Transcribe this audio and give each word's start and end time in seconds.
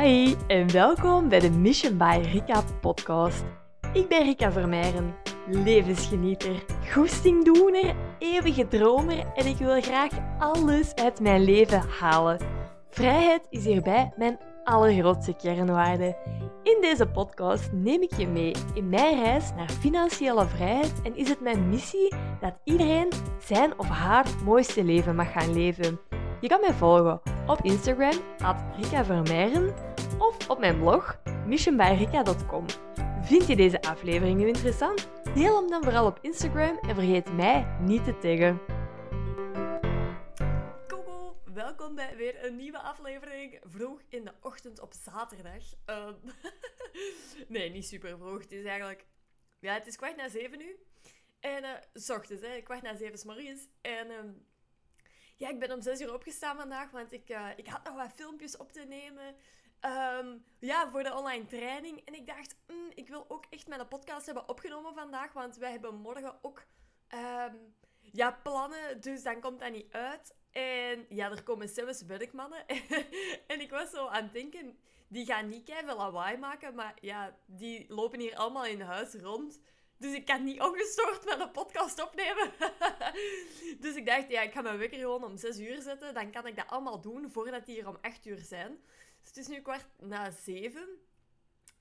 Hi 0.00 0.34
en 0.46 0.72
welkom 0.72 1.28
bij 1.28 1.38
de 1.40 1.50
Mission 1.50 1.96
by 1.96 2.20
Rika 2.32 2.62
podcast. 2.80 3.44
Ik 3.92 4.08
ben 4.08 4.22
Rika 4.22 4.52
Vermeijren, 4.52 5.14
levensgenieter, 5.46 6.64
goestingdoener, 6.92 7.94
eeuwige 8.18 8.68
dromer 8.68 9.26
en 9.34 9.46
ik 9.46 9.56
wil 9.56 9.80
graag 9.80 10.10
alles 10.38 10.94
uit 10.94 11.20
mijn 11.20 11.44
leven 11.44 11.82
halen. 11.98 12.38
Vrijheid 12.90 13.46
is 13.50 13.64
hierbij 13.64 14.12
mijn 14.16 14.38
allergrootste 14.64 15.34
kernwaarde. 15.34 16.16
In 16.62 16.78
deze 16.80 17.06
podcast 17.06 17.72
neem 17.72 18.02
ik 18.02 18.16
je 18.16 18.26
mee 18.26 18.54
in 18.74 18.88
mijn 18.88 19.22
reis 19.22 19.52
naar 19.56 19.70
financiële 19.70 20.46
vrijheid 20.46 20.92
en 21.02 21.16
is 21.16 21.28
het 21.28 21.40
mijn 21.40 21.68
missie 21.68 22.14
dat 22.40 22.54
iedereen 22.64 23.08
zijn 23.38 23.78
of 23.78 23.88
haar 23.88 24.26
mooiste 24.44 24.84
leven 24.84 25.16
mag 25.16 25.32
gaan 25.32 25.52
leven. 25.52 26.00
Je 26.40 26.48
kan 26.48 26.60
mij 26.60 26.72
volgen 26.72 27.20
op 27.46 27.60
Instagram, 27.62 28.14
at 28.38 28.56
Rika 28.76 29.04
of 30.20 30.48
op 30.48 30.58
mijn 30.58 30.78
blog, 30.78 31.20
missionbyrika.com. 31.46 32.66
Vind 33.22 33.46
je 33.46 33.56
deze 33.56 33.82
aflevering 33.82 34.38
nu 34.38 34.46
interessant? 34.46 35.08
Deel 35.34 35.56
hem 35.56 35.70
dan 35.70 35.82
vooral 35.82 36.06
op 36.06 36.18
Instagram 36.22 36.78
en 36.78 36.94
vergeet 36.94 37.32
mij 37.32 37.76
niet 37.80 38.04
te 38.04 38.18
taggen. 38.18 38.60
Koeko, 40.86 41.40
welkom 41.54 41.94
bij 41.94 42.16
weer 42.16 42.44
een 42.44 42.56
nieuwe 42.56 42.78
aflevering. 42.78 43.60
Vroeg 43.62 44.00
in 44.08 44.24
de 44.24 44.32
ochtend 44.40 44.80
op 44.80 44.92
zaterdag. 44.92 45.62
Ehm, 45.84 46.14
nee, 47.48 47.70
niet 47.70 47.86
super 47.86 48.18
vroeg. 48.18 48.42
Het 48.42 48.52
is 48.52 48.64
eigenlijk... 48.64 49.06
Ja, 49.58 49.74
het 49.74 49.86
is 49.86 49.96
kwart 49.96 50.16
na 50.16 50.28
zeven 50.28 50.58
nu. 50.58 50.76
En, 51.40 51.64
uh, 51.64 51.70
s 51.94 52.10
ochtends, 52.10 52.46
hè. 52.46 52.60
Kwart 52.60 52.82
na 52.82 52.96
zeven 52.96 53.18
s 53.18 53.24
morgens. 53.24 53.68
En... 53.80 54.10
ehm, 54.10 54.28
ja, 55.40 55.48
ik 55.48 55.58
ben 55.58 55.72
om 55.72 55.82
zes 55.82 56.00
uur 56.00 56.14
opgestaan 56.14 56.56
vandaag, 56.56 56.90
want 56.90 57.12
ik, 57.12 57.28
eh, 57.28 57.48
ik 57.56 57.66
had 57.66 57.84
nog 57.84 57.94
wat 57.94 58.12
filmpjes 58.12 58.56
op 58.56 58.72
te 58.72 58.84
nemen. 58.88 59.34
Ehm, 59.80 60.36
ja, 60.58 60.90
voor 60.90 61.02
de 61.02 61.14
online 61.14 61.46
training. 61.46 62.02
En 62.04 62.14
ik 62.14 62.26
dacht, 62.26 62.56
mm, 62.66 62.90
ik 62.94 63.08
wil 63.08 63.24
ook 63.28 63.44
echt 63.50 63.68
mijn 63.68 63.88
podcast 63.88 64.26
hebben 64.26 64.48
opgenomen 64.48 64.94
vandaag, 64.94 65.32
want 65.32 65.56
wij 65.56 65.70
hebben 65.70 65.94
morgen 65.94 66.38
ook 66.42 66.62
ehm, 67.08 67.54
ja, 68.00 68.38
plannen, 68.42 69.00
dus 69.00 69.22
dan 69.22 69.40
komt 69.40 69.60
dat 69.60 69.72
niet 69.72 69.92
uit. 69.92 70.34
En 70.50 71.06
ja, 71.08 71.30
er 71.30 71.42
komen 71.42 71.68
zelfs 71.68 72.02
werkmannen. 72.02 72.66
en 73.52 73.60
ik 73.60 73.70
was 73.70 73.90
zo 73.90 74.06
aan 74.06 74.22
het 74.22 74.32
denken, 74.32 74.78
die 75.08 75.26
gaan 75.26 75.48
niet 75.48 75.64
keihard 75.64 75.96
lawaai 75.96 76.36
maken, 76.36 76.74
maar 76.74 76.94
ja, 77.00 77.36
die 77.46 77.84
lopen 77.88 78.20
hier 78.20 78.36
allemaal 78.36 78.66
in 78.66 78.80
huis 78.80 79.14
rond. 79.14 79.60
Dus 79.96 80.14
ik 80.14 80.24
kan 80.24 80.44
niet 80.44 80.60
ongestoord 80.60 81.24
met 81.24 81.40
een 81.40 81.50
podcast 81.50 82.02
opnemen. 82.02 82.52
dus 83.84 83.94
ik 83.94 84.06
dacht, 84.06 84.30
ja, 84.30 84.40
ik 84.40 84.52
ga 84.52 84.60
mijn 84.60 84.78
wekker 84.78 84.98
gewoon 84.98 85.24
om 85.24 85.36
6 85.36 85.58
uur 85.58 85.82
zetten. 85.82 86.14
Dan 86.14 86.30
kan 86.30 86.46
ik 86.46 86.56
dat 86.56 86.68
allemaal 86.68 87.00
doen 87.00 87.30
voordat 87.30 87.66
die 87.66 87.74
hier 87.74 87.88
om 87.88 87.98
8 88.00 88.26
uur 88.26 88.38
zijn. 88.38 88.80
Dus 89.20 89.28
het 89.28 89.36
is 89.36 89.46
nu 89.46 89.60
kwart 89.60 89.86
na 89.98 90.30
7. 90.30 90.88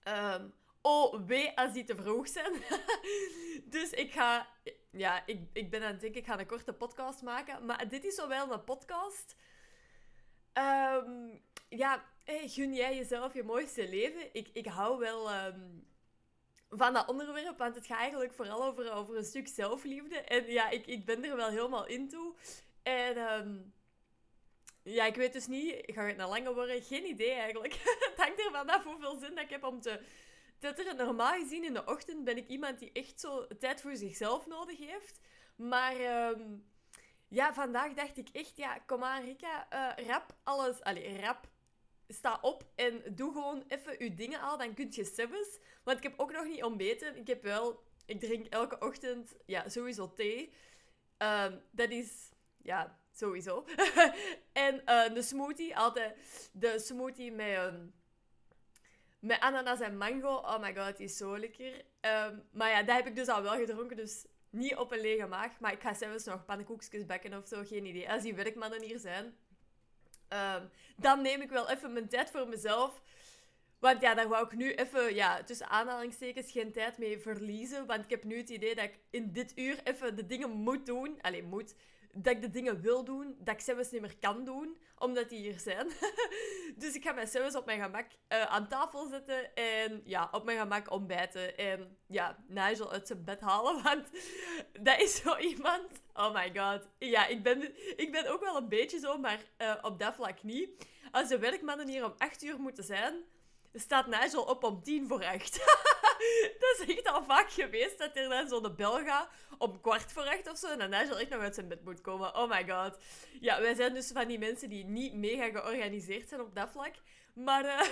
Ehm, 0.03 0.47
oh, 0.81 1.25
wee 1.25 1.57
als 1.57 1.73
die 1.73 1.83
te 1.83 1.95
vroeg 1.95 2.27
zijn. 2.27 2.53
dus 3.75 3.89
ik 3.89 4.11
ga... 4.11 4.47
Ja, 4.91 5.25
ik, 5.25 5.41
ik 5.53 5.69
ben 5.69 5.83
aan 5.83 5.91
het 5.91 6.01
denken, 6.01 6.19
ik 6.19 6.27
ga 6.27 6.39
een 6.39 6.45
korte 6.45 6.73
podcast 6.73 7.21
maken. 7.21 7.65
Maar 7.65 7.87
dit 7.87 8.03
is 8.03 8.15
zowel 8.15 8.51
een 8.51 8.63
podcast... 8.63 9.35
Ehm, 10.53 11.37
ja, 11.69 12.05
gun 12.25 12.73
jij 12.73 12.95
jezelf 12.95 13.33
je 13.33 13.43
mooiste 13.43 13.89
leven? 13.89 14.33
Ik, 14.33 14.49
ik 14.53 14.65
hou 14.65 14.99
wel... 14.99 15.29
ehm, 15.29 15.59
van 16.69 16.93
dat 16.93 17.07
onderwerp, 17.07 17.57
want 17.57 17.75
het 17.75 17.85
gaat 17.85 17.99
eigenlijk 17.99 18.33
vooral 18.33 18.63
over, 18.63 18.91
over 18.91 19.17
een 19.17 19.25
stuk 19.25 19.47
zelfliefde. 19.47 20.15
En 20.15 20.45
ja, 20.45 20.69
ik, 20.69 20.85
ik 20.85 21.05
ben 21.05 21.23
er 21.23 21.35
wel 21.35 21.49
helemaal 21.49 21.87
in 21.87 22.09
toe. 22.09 22.33
En 22.83 23.17
ehm, 23.17 23.57
ja, 24.93 25.05
ik 25.05 25.15
weet 25.15 25.33
dus 25.33 25.47
niet, 25.47 25.81
gaat 25.85 26.07
het 26.07 26.17
nou 26.17 26.29
langer 26.29 26.53
worden? 26.53 26.83
Geen 26.83 27.05
idee 27.05 27.31
eigenlijk. 27.31 27.73
het 28.09 28.13
hangt 28.15 28.39
ervan 28.39 28.69
af 28.69 28.83
hoeveel 28.83 29.15
zin 29.15 29.35
dat 29.35 29.43
ik 29.43 29.49
heb 29.49 29.63
om 29.63 29.81
te 29.81 29.99
tetteren. 30.57 30.95
Normaal 30.95 31.39
gezien 31.39 31.63
in 31.63 31.73
de 31.73 31.85
ochtend 31.85 32.23
ben 32.23 32.37
ik 32.37 32.47
iemand 32.47 32.79
die 32.79 32.91
echt 32.91 33.19
zo 33.19 33.47
tijd 33.59 33.81
voor 33.81 33.95
zichzelf 33.95 34.47
nodig 34.47 34.77
heeft. 34.77 35.19
Maar 35.55 35.95
ehm, 35.95 36.41
ja, 37.27 37.53
vandaag 37.53 37.93
dacht 37.93 38.17
ik 38.17 38.29
echt, 38.31 38.57
ja, 38.57 38.79
kom 38.85 39.03
aan 39.03 39.23
Rika, 39.23 39.67
eh, 39.69 40.05
rap 40.05 40.35
alles, 40.43 40.81
allee, 40.81 41.21
rap 41.21 41.47
sta 42.07 42.39
op 42.41 42.65
en 42.75 43.01
doe 43.15 43.31
gewoon 43.31 43.63
even 43.67 44.03
je 44.03 44.13
dingen 44.13 44.41
al, 44.41 44.57
dan 44.57 44.73
kun 44.73 44.87
je 44.89 45.03
zelfs. 45.03 45.59
Want 45.83 45.97
ik 45.97 46.03
heb 46.03 46.13
ook 46.19 46.31
nog 46.31 46.45
niet 46.45 46.63
ontbeten. 46.63 47.17
Ik 47.17 47.27
heb 47.27 47.43
wel... 47.43 47.87
Ik 48.05 48.19
drink 48.19 48.47
elke 48.47 48.79
ochtend 48.79 49.35
ja, 49.45 49.69
sowieso 49.69 50.13
thee. 50.13 50.53
Ehm, 51.17 51.57
dat 51.71 51.89
is... 51.89 52.29
Ja, 52.61 52.98
sowieso. 53.19 53.65
en 54.67 54.85
eh, 54.85 55.13
de 55.13 55.21
smoothie. 55.21 55.77
Altijd 55.77 56.15
de 56.53 56.79
smoothie 56.79 57.31
met... 57.31 57.47
ehm, 57.47 57.85
met 59.19 59.39
ananas 59.39 59.79
en 59.79 59.97
mango. 59.97 60.35
Oh 60.35 60.59
my 60.59 60.75
god, 60.75 60.97
die 60.97 61.05
is 61.05 61.17
zo 61.17 61.37
lekker. 61.37 61.85
Ehm, 61.99 62.35
maar 62.51 62.69
ja, 62.69 62.83
dat 62.83 62.95
heb 62.95 63.07
ik 63.07 63.15
dus 63.15 63.27
al 63.27 63.41
wel 63.41 63.57
gedronken. 63.57 63.97
Dus 63.97 64.25
niet 64.49 64.75
op 64.75 64.91
een 64.91 65.01
lege 65.01 65.27
maag. 65.27 65.59
Maar 65.59 65.73
ik 65.73 65.81
ga 65.81 65.93
zelfs 65.93 66.25
nog 66.25 66.45
pannenkoekjes 66.45 67.05
bakken 67.05 67.37
of 67.37 67.47
zo. 67.47 67.63
Geen 67.63 67.85
idee. 67.85 68.11
Als 68.11 68.23
die 68.23 68.35
werkmannen 68.35 68.81
hier 68.81 68.99
zijn... 68.99 69.37
Ehm, 70.27 70.65
dan 70.97 71.21
neem 71.21 71.41
ik 71.41 71.49
wel 71.49 71.69
even 71.69 71.93
mijn 71.93 72.09
tijd 72.09 72.31
voor 72.31 72.47
mezelf. 72.47 73.01
Want 73.79 74.01
ja, 74.01 74.13
daar 74.13 74.27
wou 74.27 74.45
ik 74.45 74.55
nu 74.55 74.73
even, 74.73 75.15
ja, 75.15 75.43
tussen 75.43 75.69
aanhalingstekens, 75.69 76.51
geen 76.51 76.71
tijd 76.71 76.97
mee 76.97 77.19
verliezen. 77.19 77.85
Want 77.85 78.03
ik 78.03 78.09
heb 78.09 78.23
nu 78.23 78.37
het 78.37 78.49
idee 78.49 78.75
dat 78.75 78.83
ik 78.83 78.99
in 79.09 79.31
dit 79.31 79.57
uur 79.57 79.79
even 79.83 80.15
de 80.15 80.25
dingen 80.25 80.49
moet 80.49 80.85
doen. 80.85 81.21
Alleen 81.21 81.45
moet. 81.45 81.75
Dat 82.13 82.33
ik 82.33 82.41
de 82.41 82.49
dingen 82.49 82.81
wil 82.81 83.03
doen, 83.03 83.35
dat 83.39 83.53
ik 83.53 83.61
zelfs 83.61 83.91
niet 83.91 84.01
meer 84.01 84.17
kan 84.19 84.43
doen, 84.43 84.77
omdat 84.97 85.29
die 85.29 85.39
hier 85.39 85.59
zijn. 85.59 85.87
dus 86.81 86.95
ik 86.95 87.03
ga 87.03 87.11
mij 87.11 87.25
zelfs 87.25 87.55
op 87.55 87.65
mijn 87.65 87.81
gemak 87.81 88.05
eh, 88.27 88.43
aan 88.43 88.67
tafel 88.67 89.07
zetten 89.07 89.55
en 89.55 90.01
ja, 90.05 90.29
op 90.31 90.43
mijn 90.43 90.59
gemak 90.59 90.91
ontbijten. 90.91 91.57
En 91.57 91.97
ja, 92.07 92.43
Nigel 92.47 92.91
uit 92.91 93.07
zijn 93.07 93.23
bed 93.23 93.39
halen, 93.41 93.83
want 93.83 94.09
dat 94.79 94.99
is 95.01 95.15
zo 95.15 95.37
iemand. 95.37 96.01
Oh 96.13 96.33
my 96.33 96.51
god. 96.55 96.87
Ja, 96.97 97.27
ik 97.27 97.43
ben, 97.43 97.61
ik 97.97 98.11
ben 98.11 98.27
ook 98.27 98.41
wel 98.41 98.57
een 98.57 98.69
beetje 98.69 98.99
zo, 98.99 99.17
maar 99.17 99.39
eh, 99.57 99.75
op 99.81 99.99
dat 99.99 100.15
vlak 100.15 100.43
niet. 100.43 100.87
Als 101.11 101.27
de 101.27 101.39
werkmannen 101.39 101.87
hier 101.87 102.05
om 102.05 102.13
8 102.17 102.43
uur 102.43 102.59
moeten 102.59 102.83
zijn, 102.83 103.13
staat 103.73 104.07
Nigel 104.07 104.43
op 104.43 104.63
om 104.63 104.83
tien 104.83 105.07
voor 105.07 105.25
acht. 105.25 105.57
dat 106.59 106.87
is 106.87 106.95
echt 106.95 107.07
al 107.07 107.23
vaak 107.23 107.51
geweest 107.51 107.97
dat 107.97 108.15
er 108.15 108.29
dan 108.29 108.47
zo'n 108.47 108.75
bel 108.75 109.03
gaat 109.03 109.29
om 109.57 109.81
kwart 109.81 110.11
voor 110.11 110.23
acht 110.23 110.49
of 110.51 110.57
zo. 110.57 110.67
En 110.67 110.79
dan 110.79 110.89
Nigel 110.89 111.19
echt 111.19 111.29
nog 111.29 111.41
uit 111.41 111.55
zijn 111.55 111.67
bed 111.67 111.83
moet 111.83 112.01
komen. 112.01 112.35
Oh 112.35 112.49
my 112.49 112.69
god. 112.69 112.97
Ja, 113.39 113.61
wij 113.61 113.75
zijn 113.75 113.93
dus 113.93 114.11
van 114.11 114.27
die 114.27 114.39
mensen 114.39 114.69
die 114.69 114.85
niet 114.85 115.13
mega 115.13 115.49
georganiseerd 115.49 116.29
zijn 116.29 116.41
op 116.41 116.55
dat 116.55 116.69
vlak. 116.71 116.93
Maar 117.33 117.65
eh, 117.65 117.89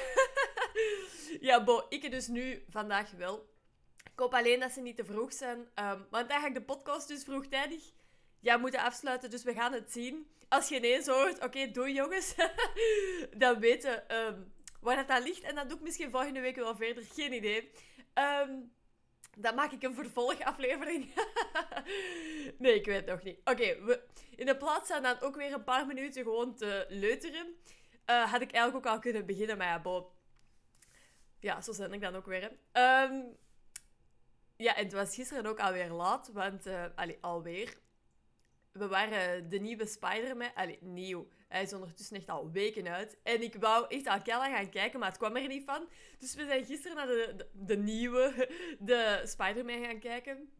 ja, 1.48 1.64
bo, 1.64 1.86
ik 1.90 2.12
dus 2.12 2.28
nu 2.28 2.64
vandaag 2.70 3.12
wel. 3.12 3.50
Ik 4.04 4.20
hoop 4.24 4.34
alleen 4.34 4.60
dat 4.60 4.72
ze 4.72 4.82
niet 4.82 4.96
te 4.96 5.06
vroeg 5.06 5.34
zijn. 5.34 5.68
ehm, 5.74 6.02
want 6.10 6.30
dan 6.30 6.40
ga 6.40 6.48
ik 6.48 6.54
de 6.54 6.62
podcast 6.62 7.08
dus 7.08 7.24
vroegtijdig 7.24 7.84
ja, 8.40 8.58
moeten 8.58 8.80
afsluiten. 8.80 9.30
Dus 9.30 9.44
we 9.44 9.54
gaan 9.54 9.74
het 9.74 9.92
zien. 9.92 10.32
Als 10.50 10.70
je 10.70 10.76
ineens 10.76 11.08
hoort, 11.08 11.44
oké, 11.44 11.72
doei 11.72 11.94
jongens. 11.94 12.36
dan 13.44 13.60
weten 13.60 14.10
ehm, 14.10 14.40
waar 14.82 14.96
dat 14.96 15.10
aan 15.10 15.24
ligt. 15.24 15.42
En 15.42 15.56
dat 15.56 15.70
doe 15.70 15.78
ik 15.78 15.84
misschien 15.84 16.12
volgende 16.12 16.40
week 16.40 16.56
wel 16.56 16.76
verder. 16.76 17.04
Geen 17.14 17.34
idee. 17.34 17.72
Ehm, 18.18 18.52
dan 19.38 19.56
maak 19.56 19.72
ik 19.72 19.84
een 19.84 19.94
vervolgaflevering. 19.94 21.14
nee, 22.64 22.76
ik 22.76 22.86
weet 22.86 22.96
het 22.96 23.06
nog 23.06 23.24
niet. 23.24 23.40
Oké, 23.44 23.84
we 23.84 24.04
in 24.36 24.46
de 24.46 24.58
plaats 24.58 24.90
van 24.90 25.04
dan 25.04 25.22
ook 25.22 25.36
weer 25.36 25.54
een 25.54 25.64
paar 25.64 25.86
minuten 25.86 26.24
gewoon 26.24 26.56
te 26.56 26.86
leuteren, 26.90 27.56
eh, 28.06 28.32
had 28.32 28.42
ik 28.42 28.52
eigenlijk 28.52 28.86
ook 28.86 28.94
al 28.94 29.00
kunnen 29.00 29.26
beginnen. 29.26 29.58
Maar 29.58 29.68
ja, 29.68 29.82
bo. 29.82 30.12
Ja, 31.40 31.62
zo 31.62 31.74
ben 31.78 31.94
ik 31.94 32.02
dan 32.02 32.16
ook 32.16 32.26
weer. 32.26 32.52
Ehm, 32.72 33.22
ja, 34.56 34.76
en 34.76 34.84
het 34.84 34.94
was 34.94 35.16
gisteren 35.16 35.46
ook 35.46 35.60
alweer 35.60 35.90
laat, 35.90 36.30
want... 36.34 36.66
eh 36.66 36.86
alweer. 37.22 37.78
We 38.78 38.88
waren 38.88 39.50
de 39.50 39.60
nieuwe 39.60 39.86
Spider-Man... 39.86 40.54
Allee, 40.54 40.78
nieuw. 40.82 41.28
Hij 41.48 41.62
is 41.62 41.74
ondertussen 41.74 42.16
echt 42.16 42.30
al 42.30 42.52
weken 42.52 42.88
uit. 42.88 43.18
En 43.24 43.42
ik 43.42 43.56
wou 43.56 43.86
echt 43.88 44.24
keihard 44.24 44.52
gaan 44.52 44.70
kijken, 44.70 45.00
maar 45.00 45.10
het 45.10 45.18
kwam 45.18 45.36
er 45.36 45.48
niet 45.48 45.66
van. 45.66 45.88
Dus 46.20 46.36
we 46.36 46.46
zijn 46.46 46.66
gisteren 46.66 46.96
naar 46.96 47.08
de, 47.08 47.48
de, 47.54 47.78
nieuwe, 47.78 48.50
de 48.80 49.22
Spider-Man 49.26 49.84
gaan 49.84 50.00
kijken. 50.00 50.52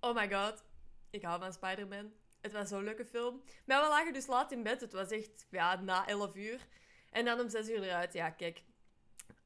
Oh 0.00 0.14
my 0.14 0.32
god. 0.32 0.64
Ik 1.10 1.22
hou 1.22 1.40
van 1.40 1.52
Spider-Man. 1.52 2.12
Het 2.40 2.52
was 2.52 2.68
zo'n 2.68 2.84
leuke 2.84 3.04
film. 3.04 3.42
Maar 3.64 3.82
we 3.82 3.88
lagen 3.88 4.12
dus 4.12 4.26
laat 4.26 4.52
in 4.52 4.62
bed. 4.62 4.80
Het 4.80 4.92
was 4.92 5.10
echt 5.10 5.46
ja, 5.50 5.80
na 5.80 6.06
11 6.06 6.34
uur. 6.34 6.66
En 7.10 7.24
dan 7.24 7.40
om 7.40 7.48
6 7.48 7.68
uur 7.68 7.82
eruit. 7.82 8.12
Ja, 8.12 8.30
kijk. 8.30 8.62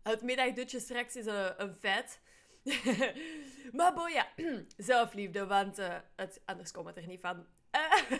Het 0.03 0.23
middagdutje 0.23 0.81
straks 0.81 1.17
is 1.17 1.27
een, 1.27 1.75
feit. 1.79 2.21
maar 3.73 3.95
boy, 3.95 4.11
ja. 4.11 4.29
Zelfliefde, 4.77 5.47
want 5.47 5.79
eh, 5.79 5.97
het, 6.17 6.41
anders 6.45 6.73
komt 6.73 6.87
het 6.87 6.97
er 6.97 7.06
niet 7.06 7.21
van. 7.21 7.47
Eh, 7.70 8.11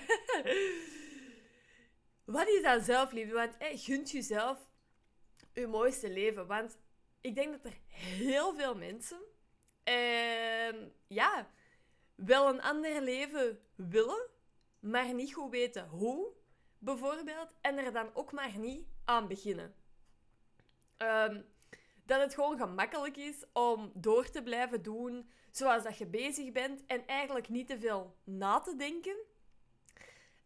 wat 2.35 2.49
is 2.49 2.63
dan 2.63 2.81
zelfliefde? 2.81 3.35
Want 3.35 3.55
hey, 3.59 3.77
gunt 3.77 4.11
jezelf 4.11 4.69
je 5.53 5.67
mooiste 5.67 6.11
leven. 6.11 6.47
Want 6.47 6.79
ik 7.21 7.35
denk 7.35 7.53
dat 7.53 7.73
er 7.73 7.79
heel 7.95 8.55
veel 8.55 8.75
mensen... 8.75 9.21
ehm, 9.83 10.89
ja, 11.07 11.51
wel 12.15 12.49
een 12.49 12.63
ander 12.63 13.03
leven 13.03 13.61
willen, 13.75 14.29
maar 14.81 15.15
niet 15.15 15.35
goed 15.35 15.51
weten 15.51 15.89
hoe, 15.89 16.33
bijvoorbeeld. 16.79 17.55
En 17.61 17.79
er 17.79 17.93
dan 17.93 18.11
ook 18.15 18.33
maar 18.33 18.59
niet 18.59 18.87
aan 19.05 19.29
beginnen. 19.29 19.75
Ehm, 20.97 21.43
dat 22.05 22.21
het 22.21 22.35
gewoon 22.35 22.59
gemakkelijk 22.59 23.17
is 23.17 23.45
om 23.53 23.93
door 23.95 24.31
te 24.31 24.43
blijven 24.43 24.83
doen 24.83 25.31
zoals 25.51 25.83
dat 25.83 25.99
je 25.99 26.07
bezig 26.07 26.53
bent 26.53 26.87
en 26.87 27.07
eigenlijk 27.07 27.49
niet 27.49 27.67
te 27.67 27.79
veel 27.79 28.17
na 28.25 28.61
te 28.61 28.77
denken. 28.77 29.17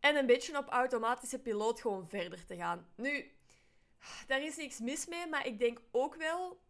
En 0.05 0.17
een 0.17 0.27
beetje 0.27 0.59
op 0.59 0.69
automatische 0.69 1.39
piloot 1.39 1.81
gewoon 1.81 2.09
verder 2.09 2.45
te 2.45 2.57
gaan. 2.57 2.89
Nu, 2.97 3.33
daar 4.27 4.43
is 4.43 4.57
niks 4.57 4.79
mis 4.79 5.07
mee, 5.07 5.27
maar 5.27 5.47
ik 5.47 5.59
denk 5.59 5.81
ook 5.91 6.15
wel, 6.15 6.61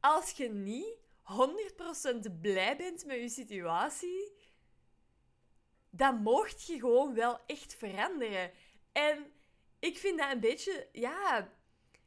als 0.00 0.30
je 0.30 0.48
niet 0.48 0.96
100% 2.28 2.40
blij 2.40 2.76
bent 2.76 3.06
met 3.06 3.20
je 3.20 3.28
situatie, 3.28 4.32
dan 5.90 6.22
mocht 6.22 6.66
je 6.66 6.78
gewoon 6.78 7.14
wel 7.14 7.38
echt 7.46 7.74
veranderen. 7.74 8.50
En 8.92 9.32
ik 9.78 9.98
vind 9.98 10.18
dat 10.18 10.32
een 10.32 10.40
beetje, 10.40 10.88
ja, 10.92 11.52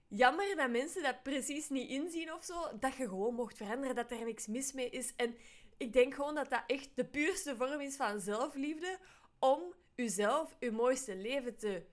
jammer 0.08 0.56
dat 0.56 0.70
mensen 0.70 1.04
dat 1.04 1.24
precies 1.24 1.70
niet 1.70 1.90
inzien 1.90 2.34
of 2.34 2.44
zo. 2.44 2.78
Dat 2.80 2.96
je 2.96 3.08
gewoon 3.08 3.34
mocht 3.34 3.58
veranderen, 3.58 3.96
dat 3.96 4.12
er 4.12 4.26
niks 4.26 4.48
mis 4.48 4.72
mee 4.74 4.90
is. 4.90 5.16
En 5.16 5.38
ik 5.78 5.94
denk 5.94 6.14
gewoon 6.14 6.36
dat 6.36 6.50
dat 6.50 6.64
echt 6.68 6.90
de 6.96 7.06
puurste 7.06 7.56
vorm 7.56 7.82
is 7.82 7.96
van 7.96 8.20
zelfliefde. 8.20 9.00
Om 9.40 9.74
jezelf 9.98 10.56
je 10.60 10.72
mooiste 10.72 11.16
leven 11.16 11.58
te 11.58 11.86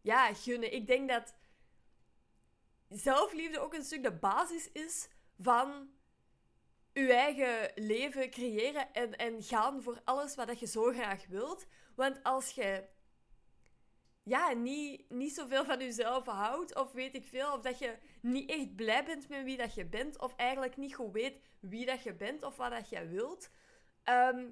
ja, 0.00 0.34
gunnen. 0.34 0.72
Ik 0.72 0.86
denk 0.86 1.08
dat 1.08 1.34
zelfliefde 2.88 3.60
ook 3.60 3.74
een 3.74 3.84
stuk 3.84 4.02
de 4.02 4.12
basis 4.12 4.72
is 4.72 5.08
van 5.38 5.90
je 6.92 7.12
eigen 7.12 7.72
leven 7.74 8.30
creëren 8.30 8.92
en, 8.92 9.16
en 9.16 9.42
gaan 9.42 9.82
voor 9.82 10.00
alles 10.04 10.34
wat 10.34 10.60
je 10.60 10.66
zo 10.66 10.92
graag 10.92 11.26
wilt. 11.26 11.66
Want 11.94 12.22
als 12.22 12.50
je 12.50 12.84
ja, 14.22 14.52
niet, 14.52 15.10
niet 15.10 15.34
zoveel 15.34 15.64
van 15.64 15.78
jezelf 15.78 16.24
houdt, 16.24 16.74
of 16.74 16.92
weet 16.92 17.14
ik 17.14 17.26
veel, 17.26 17.52
of 17.52 17.60
dat 17.60 17.78
je 17.78 17.98
niet 18.20 18.50
echt 18.50 18.76
blij 18.76 19.04
bent 19.04 19.28
met 19.28 19.44
wie 19.44 19.56
dat 19.56 19.74
je 19.74 19.86
bent, 19.86 20.18
of 20.18 20.36
eigenlijk 20.36 20.76
niet 20.76 20.94
goed 20.94 21.12
weet 21.12 21.40
wie 21.60 21.86
dat 21.86 22.02
je 22.02 22.14
bent 22.14 22.42
of 22.42 22.56
wat 22.56 22.70
dat 22.70 22.88
je 22.88 23.06
wilt, 23.06 23.50
ehm, 24.02 24.50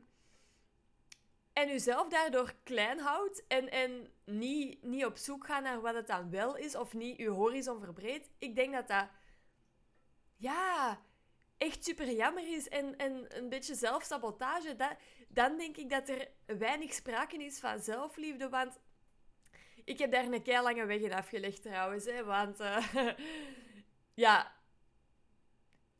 en 1.52 1.68
jezelf 1.68 2.08
daardoor 2.08 2.54
klein 2.62 2.98
houdt 2.98 3.46
en, 3.46 3.70
en 3.70 4.12
niet, 4.24 4.82
niet 4.82 5.04
op 5.04 5.16
zoek 5.16 5.46
gaat 5.46 5.62
naar 5.62 5.80
wat 5.80 5.94
het 5.94 6.06
dan 6.06 6.30
wel 6.30 6.56
is, 6.56 6.76
of 6.76 6.92
niet 6.92 7.16
je 7.16 7.28
horizon 7.28 7.80
verbreedt, 7.80 8.30
ik 8.38 8.54
denk 8.54 8.72
dat 8.72 8.88
dat, 8.88 9.08
ja, 10.36 11.00
echt 11.56 11.84
super 11.84 12.10
jammer 12.10 12.54
is 12.54 12.68
en, 12.68 12.96
en 12.96 13.38
een 13.38 13.48
beetje 13.48 13.74
zelfsabotage, 13.74 14.76
dat, 14.76 14.96
dan 15.28 15.56
denk 15.56 15.76
ik 15.76 15.90
dat 15.90 16.08
er 16.08 16.28
weinig 16.46 16.92
sprake 16.92 17.44
is 17.44 17.60
van 17.60 17.78
zelfliefde, 17.78 18.48
want 18.48 18.78
ik 19.84 19.98
heb 19.98 20.10
daar 20.10 20.24
een 20.24 20.42
kei 20.42 20.62
lange 20.62 20.86
weg 20.86 21.00
in 21.00 21.12
afgelegd 21.12 21.62
trouwens. 21.62 22.04
Hè, 22.04 22.24
want 22.24 22.60
uh, 22.60 22.86
ja, 24.24 24.56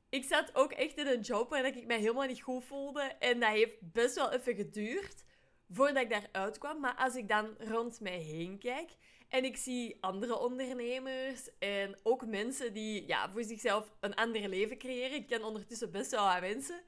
ik 0.09 0.25
zat 0.25 0.55
ook 0.55 0.73
echt 0.73 0.97
in 0.97 1.07
een 1.07 1.21
job 1.21 1.51
waar 1.51 1.65
ik 1.65 1.87
mij 1.87 1.99
helemaal 1.99 2.27
niet 2.27 2.43
goed 2.43 2.65
voelde. 2.65 3.01
En 3.03 3.41
dat 3.41 3.51
heeft 3.51 3.93
best 3.93 4.15
wel 4.15 4.33
even 4.33 4.55
geduurd 4.55 5.25
voordat 5.73 6.03
ik 6.03 6.11
daaruit 6.11 6.59
kwam. 6.59 6.81
Maar 6.81 6.95
als 6.95 7.15
ik 7.15 7.29
dan 7.29 7.55
rond 7.59 8.01
mij 8.01 8.19
heen 8.19 8.59
kijk 8.59 8.91
en 9.29 9.45
ik 9.45 9.57
zie 9.57 9.97
andere 10.01 10.39
ondernemers 10.39 11.59
en 11.59 11.99
ook 12.03 12.27
mensen 12.27 12.73
die 12.73 13.07
ja, 13.07 13.31
voor 13.31 13.45
zichzelf 13.45 13.93
een 14.01 14.15
ander 14.15 14.49
leven 14.49 14.79
creëren. 14.79 15.17
Ik 15.17 15.27
ken 15.27 15.45
ondertussen 15.45 15.91
best 15.91 16.11
wel 16.11 16.25
wat 16.25 16.41
mensen. 16.41 16.81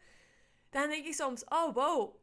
Dan 0.70 0.88
denk 0.88 1.06
ik 1.06 1.14
soms, 1.14 1.44
oh 1.44 1.75
wow, 1.75 2.17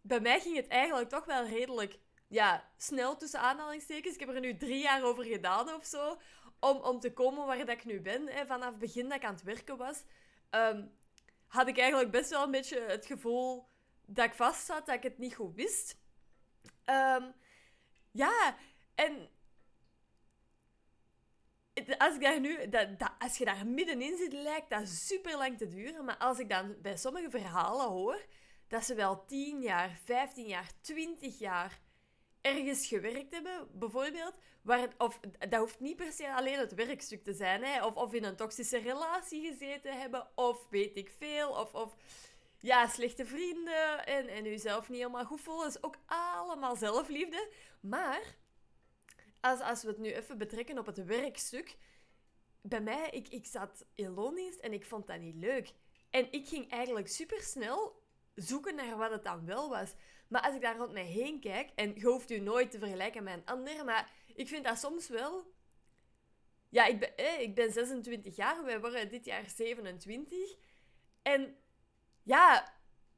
bij 0.00 0.20
mij 0.20 0.40
ging 0.40 0.56
het 0.56 0.68
eigenlijk 0.68 1.08
toch 1.08 1.24
wel 1.24 1.46
redelijk 1.46 1.98
ja, 2.28 2.70
snel 2.76 3.16
tussen 3.16 3.40
aanhalingstekens. 3.40 4.14
Ik 4.14 4.20
heb 4.20 4.28
er 4.28 4.40
nu 4.40 4.56
drie 4.56 4.82
jaar 4.82 5.02
over 5.02 5.24
gedaan 5.24 5.74
of 5.74 5.84
zo. 5.84 6.16
Om, 6.60 6.76
om 6.76 7.00
te 7.00 7.12
komen 7.12 7.46
waar 7.46 7.58
dat 7.58 7.68
ik 7.68 7.84
nu 7.84 8.00
ben. 8.00 8.28
Hè. 8.28 8.46
Vanaf 8.46 8.70
het 8.70 8.78
begin 8.78 9.08
dat 9.08 9.18
ik 9.18 9.24
aan 9.24 9.34
het 9.34 9.42
werken 9.42 9.76
was, 9.76 10.02
um, 10.50 10.92
had 11.46 11.68
ik 11.68 11.78
eigenlijk 11.78 12.10
best 12.10 12.30
wel 12.30 12.42
een 12.42 12.50
beetje 12.50 12.80
het 12.80 13.06
gevoel 13.06 13.68
dat 14.06 14.24
ik 14.24 14.34
vast 14.34 14.66
zat, 14.66 14.86
dat 14.86 14.94
ik 14.94 15.02
het 15.02 15.18
niet 15.18 15.34
goed 15.34 15.54
wist. 15.54 15.96
Um, 16.84 17.34
ja, 18.10 18.56
en 18.94 19.30
als 21.98 22.14
ik 22.14 22.20
daar 22.20 22.40
nu, 22.40 22.68
dat, 22.68 22.98
dat, 22.98 23.12
als 23.18 23.38
je 23.38 23.44
daar 23.44 23.66
middenin 23.66 24.16
zit, 24.16 24.32
lijkt 24.32 24.70
dat 24.70 24.88
super 24.88 25.36
lang 25.36 25.58
te 25.58 25.68
duren. 25.68 26.04
Maar 26.04 26.16
als 26.16 26.38
ik 26.38 26.48
dan 26.48 26.76
bij 26.82 26.96
sommige 26.96 27.30
verhalen 27.30 27.86
hoor 27.86 28.24
dat 28.68 28.84
ze 28.84 28.94
wel 28.94 29.24
10 29.24 29.60
jaar, 29.60 29.98
15 30.04 30.46
jaar, 30.46 30.70
20 30.80 31.38
jaar 31.38 31.80
ergens 32.40 32.86
gewerkt 32.86 33.32
hebben, 33.32 33.68
bijvoorbeeld. 33.72 34.34
Waar, 34.62 34.88
of 34.98 35.20
dat 35.48 35.60
hoeft 35.60 35.80
niet 35.80 35.96
per 35.96 36.12
se 36.12 36.32
alleen 36.32 36.58
het 36.58 36.74
werkstuk 36.74 37.24
te 37.24 37.32
zijn. 37.32 37.64
Hè, 37.64 37.84
of, 37.84 37.94
of 37.94 38.12
in 38.12 38.24
een 38.24 38.36
toxische 38.36 38.78
relatie 38.78 39.50
gezeten 39.50 40.00
hebben. 40.00 40.28
Of 40.34 40.66
weet 40.70 40.96
ik 40.96 41.10
veel. 41.18 41.50
Of, 41.50 41.74
of 41.74 41.96
ja, 42.66 42.86
slechte 42.86 43.26
vrienden. 43.26 44.06
En, 44.06 44.28
en 44.28 44.44
jezelf 44.44 44.88
niet 44.88 44.98
helemaal 44.98 45.24
goed 45.24 45.40
voelen. 45.40 45.64
Dat 45.64 45.76
is 45.76 45.82
ook 45.82 45.96
allemaal 46.06 46.76
zelfliefde. 46.76 47.50
Maar 47.80 48.36
als, 49.40 49.60
als 49.60 49.82
we 49.82 49.88
het 49.88 49.98
nu 49.98 50.12
even 50.12 50.38
betrekken 50.38 50.78
op 50.78 50.86
het 50.86 51.04
werkstuk. 51.04 51.76
Bij 52.62 52.80
mij, 52.80 53.10
ik, 53.10 53.28
ik 53.28 53.46
zat 53.46 53.86
in 53.94 54.10
loondienst 54.10 54.58
en 54.58 54.72
ik 54.72 54.84
vond 54.84 55.06
dat 55.06 55.20
niet 55.20 55.34
leuk. 55.34 55.72
En 56.10 56.32
ik 56.32 56.48
ging 56.48 56.70
eigenlijk 56.70 57.08
super 57.08 57.40
snel 57.40 58.04
zoeken 58.34 58.74
naar 58.74 58.96
wat 58.96 59.10
het 59.10 59.24
dan 59.24 59.44
wel 59.44 59.68
was. 59.68 59.94
Maar 60.28 60.42
als 60.42 60.54
ik 60.54 60.60
daar 60.60 60.76
rond 60.76 60.92
mij 60.92 61.04
heen 61.04 61.40
kijk, 61.40 61.70
en 61.74 61.94
je 61.94 62.06
hoeft 62.06 62.30
u 62.30 62.38
nooit 62.38 62.70
te 62.70 62.78
vergelijken 62.78 63.24
met 63.24 63.34
een 63.34 63.44
ander, 63.44 63.84
maar 63.84 64.10
ik 64.34 64.48
vind 64.48 64.64
dat 64.64 64.78
soms 64.78 65.08
wel. 65.08 65.54
Ja, 66.68 66.86
ik 66.86 66.98
ben, 66.98 67.16
eh, 67.16 67.40
ik 67.40 67.54
ben 67.54 67.72
26 67.72 68.36
jaar, 68.36 68.64
wij 68.64 68.80
worden 68.80 69.08
dit 69.08 69.24
jaar 69.24 69.50
27. 69.50 70.56
En 71.22 71.56
ja, 72.26 72.72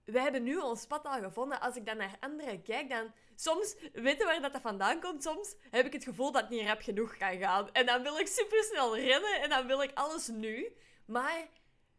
wij 0.05 0.23
hebben 0.23 0.43
nu 0.43 0.57
ons 0.57 0.87
pad 0.87 1.05
al 1.05 1.21
gevonden. 1.21 1.61
Als 1.61 1.77
ik 1.77 1.87
dan 1.87 1.97
naar 1.97 2.17
anderen 2.21 2.63
kijk, 2.63 2.89
dan 2.89 3.13
soms 3.35 3.75
weten 3.93 4.27
waar 4.27 4.41
dat, 4.41 4.53
dat 4.53 4.63
vandaan 4.63 5.01
komt. 5.01 5.23
Soms 5.23 5.55
heb 5.71 5.87
ik 5.87 5.93
het 5.93 6.05
gevoel 6.05 6.33
dat 6.33 6.41
het 6.41 6.51
niet 6.51 6.67
rap 6.67 6.81
genoeg 6.81 7.17
kan 7.17 7.39
gaan. 7.39 7.73
En 7.73 7.87
dan 7.87 8.03
wil 8.03 8.19
ik 8.19 8.27
super 8.27 8.63
snel 8.63 8.97
rennen 8.97 9.41
en 9.43 9.49
dan 9.49 9.67
wil 9.67 9.83
ik 9.83 9.91
alles 9.95 10.29
nu. 10.29 10.77
Maar 11.07 11.49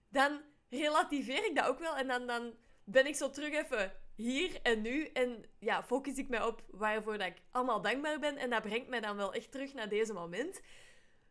dan 0.09 0.41
relativeer 0.69 1.45
ik 1.45 1.55
dat 1.55 1.65
ook 1.65 1.79
wel 1.79 1.95
en 1.95 2.07
dan, 2.07 2.27
dan 2.27 2.55
ben 2.83 3.05
ik 3.05 3.15
zo 3.15 3.29
terug 3.29 3.53
even 3.53 3.93
hier 4.15 4.59
en 4.61 4.81
nu. 4.81 5.05
En 5.05 5.45
ja, 5.59 5.83
focus 5.83 6.17
ik 6.17 6.29
mij 6.29 6.43
op 6.43 6.63
waarvoor 6.67 7.17
dat 7.17 7.27
ik 7.27 7.41
allemaal 7.51 7.81
dankbaar 7.81 8.19
ben. 8.19 8.37
En 8.37 8.49
dat 8.49 8.61
brengt 8.61 8.87
mij 8.87 9.01
dan 9.01 9.15
wel 9.15 9.33
echt 9.33 9.51
terug 9.51 9.73
naar 9.73 9.89
deze 9.89 10.13
moment. 10.13 10.61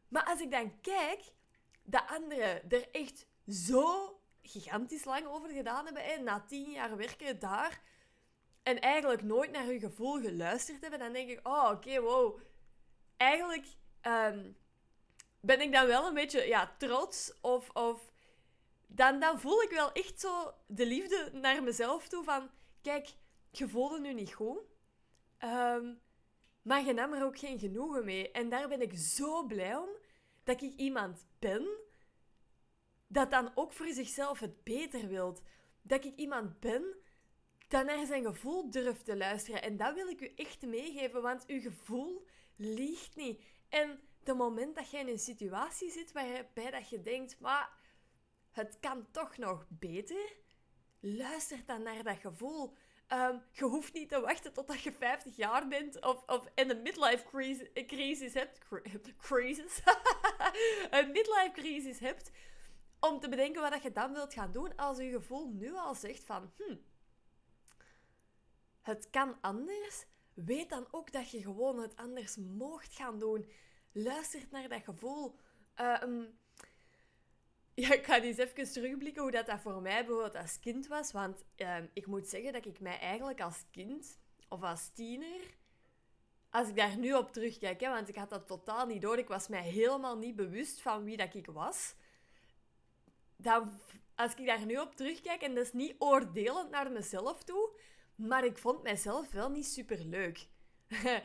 Maar 0.09 0.25
als 0.25 0.41
ik 0.41 0.51
dan 0.51 0.81
kijk 0.81 1.21
dat 1.83 2.05
anderen 2.07 2.71
er 2.71 2.89
echt 2.91 3.27
zo 3.47 4.18
gigantisch 4.49 5.05
lang 5.05 5.27
over 5.27 5.51
gedaan 5.51 5.85
hebben, 5.85 6.05
hè, 6.05 6.17
na 6.17 6.41
tien 6.41 6.71
jaar 6.71 6.97
werken 6.97 7.39
daar, 7.39 7.81
en 8.63 8.81
eigenlijk 8.81 9.23
nooit 9.23 9.51
naar 9.51 9.65
hun 9.65 9.81
gevoel 9.81 10.21
geluisterd 10.21 10.81
hebben, 10.81 10.99
dan 10.99 11.13
denk 11.13 11.31
ik, 11.31 11.47
oh, 11.47 11.71
oké, 11.73 12.01
wow. 12.01 12.41
Eigenlijk 13.17 13.67
um, 14.03 14.57
ben 15.41 15.61
ik 15.61 15.73
dan 15.73 15.87
wel 15.87 16.07
een 16.07 16.15
beetje 16.15 16.47
ja, 16.47 16.75
trots 16.79 17.41
of... 17.41 17.71
of 17.71 18.13
dan, 18.87 19.21
dan 19.21 19.41
voel 19.41 19.63
ik 19.63 19.71
wel 19.71 19.93
echt 19.93 20.21
zo 20.21 20.55
de 20.67 20.87
liefde 20.87 21.31
naar 21.33 21.63
mezelf 21.63 22.09
toe 22.09 22.25
van... 22.25 22.51
Kijk, 22.83 23.09
je 23.51 23.69
voelde 23.69 24.01
nu 24.01 24.13
niet 24.13 24.35
goed. 24.35 24.59
Um, 25.45 26.01
maar 26.63 26.85
je 26.85 26.93
nam 26.93 27.13
er 27.13 27.25
ook 27.25 27.39
geen 27.39 27.59
genoegen 27.59 28.05
mee. 28.05 28.31
En 28.31 28.49
daar 28.49 28.69
ben 28.69 28.83
ik 28.83 28.99
zo 28.99 29.47
blij 29.47 29.77
om 29.77 29.89
dat 30.45 30.63
ik 30.63 30.73
iemand 30.77 31.27
ben 31.39 31.69
dat 33.09 33.31
dan 33.31 33.53
ook 33.55 33.73
voor 33.73 33.89
zichzelf 33.89 34.39
het 34.39 34.65
beter 34.65 35.09
wilt. 35.09 35.43
Dat 35.83 36.05
ik 36.05 36.17
iemand 36.17 36.61
ben 36.61 36.97
dat 37.69 37.85
naar 37.85 38.07
zijn 38.07 38.25
gevoel 38.25 38.71
durft 38.71 39.05
te 39.05 39.17
luisteren. 39.17 39.63
En 39.63 39.77
dat 39.77 39.95
wil 39.95 40.09
ik 40.09 40.21
u 40.21 40.33
echt 40.37 40.63
meegeven, 40.63 41.23
want 41.23 41.47
uw 41.47 41.61
gevoel 41.61 42.27
liegt 42.57 43.17
niet. 43.17 43.43
En 43.69 44.01
de 44.25 44.35
moment 44.35 44.75
dat 44.75 44.91
jij 44.91 45.01
in 45.01 45.09
een 45.09 45.19
situatie 45.19 45.91
zit 45.91 46.13
waarbij 46.13 46.71
dat 46.71 46.89
je 46.89 47.01
denkt, 47.01 47.41
maar 47.41 47.71
het 48.51 48.77
kan 48.81 49.07
toch 49.11 49.37
nog 49.37 49.67
beter, 49.69 50.37
luister 51.01 51.65
dan 51.65 51.83
naar 51.83 52.03
dat 52.03 52.19
gevoel. 52.19 52.77
Um, 53.13 53.43
je 53.53 53.65
hoeft 53.65 53.93
niet 53.93 54.09
te 54.09 54.21
wachten 54.21 54.53
totdat 54.53 54.81
je 54.81 54.93
50 54.93 55.37
jaar 55.37 55.69
bent 55.69 56.05
of, 56.05 56.23
of 56.27 56.49
in 56.55 56.71
een 56.71 56.83
midlife 56.83 57.25
crisis, 57.25 57.69
crisis 57.87 58.35
hebt. 58.35 58.59
Crisis? 59.19 59.81
een 60.91 61.11
midlife 61.11 61.51
crisis 61.53 61.99
hebt. 61.99 62.31
Om 63.01 63.21
te 63.21 63.29
bedenken 63.29 63.71
wat 63.71 63.83
je 63.83 63.93
dan 63.93 64.13
wilt 64.13 64.35
gaan 64.35 64.53
doen 64.53 64.77
als 64.77 64.99
je 64.99 65.11
gevoel 65.11 65.49
nu 65.49 65.75
al 65.75 65.95
zegt 65.95 66.25
van... 66.25 66.53
Hm, 66.57 66.77
het 68.81 69.11
kan 69.11 69.37
anders. 69.41 70.07
Weet 70.35 70.71
dan 70.71 70.87
ook 70.91 71.13
dat 71.13 71.31
je 71.31 71.43
gewoon 71.43 71.79
het 71.79 71.97
anders 71.97 72.37
mocht 72.37 72.95
gaan 72.95 73.19
doen. 73.19 73.51
Luister 73.93 74.43
naar 74.51 74.69
dat 74.69 74.83
gevoel. 74.83 75.39
Uh, 75.81 76.25
ja, 77.75 77.93
ik 77.93 78.05
ga 78.05 78.21
eens 78.21 78.37
even 78.37 78.73
terugblikken 78.73 79.23
hoe 79.23 79.31
dat, 79.31 79.47
dat 79.47 79.61
voor 79.61 79.83
mij 79.83 80.05
bijvoorbeeld 80.05 80.35
als 80.35 80.61
kind 80.61 80.87
was. 80.87 81.13
Want 81.13 81.45
uh, 81.57 81.77
ik 81.93 82.07
moet 82.07 82.29
zeggen 82.29 82.53
dat 82.53 82.67
ik 82.67 82.81
mij 82.81 82.99
eigenlijk 82.99 83.41
als 83.41 83.65
kind 83.71 84.19
of 84.49 84.63
als 84.63 84.89
tiener 84.89 85.57
als 86.51 86.69
ik 86.69 86.77
daar 86.77 86.97
nu 86.97 87.15
op 87.15 87.33
terugkijk, 87.33 87.81
hè, 87.81 87.89
want 87.89 88.09
ik 88.09 88.17
had 88.17 88.31
dat 88.31 88.47
totaal 88.47 88.87
niet 88.87 89.03
door, 89.03 89.19
ik 89.19 89.29
was 89.29 89.49
mij 89.49 89.63
helemaal 89.63 90.19
niet 90.19 90.37
bewust 90.37 90.81
van 90.81 91.05
wie 91.05 91.17
dat 91.17 91.35
ik 91.35 91.47
was. 91.47 91.95
Als 94.15 94.35
ik 94.35 94.47
daar 94.47 94.67
nu 94.67 94.77
op 94.77 94.95
terugkijk, 94.95 95.43
en 95.43 95.55
dat 95.55 95.65
is 95.65 95.73
niet 95.73 95.95
oordelend 95.99 96.71
naar 96.71 96.91
mezelf 96.91 97.45
toe, 97.45 97.71
maar 98.15 98.45
ik 98.45 98.59
vond 98.59 98.83
mijzelf 98.83 99.31
wel 99.31 99.51
niet 99.51 99.67
super 99.67 100.05
leuk. 100.05 100.49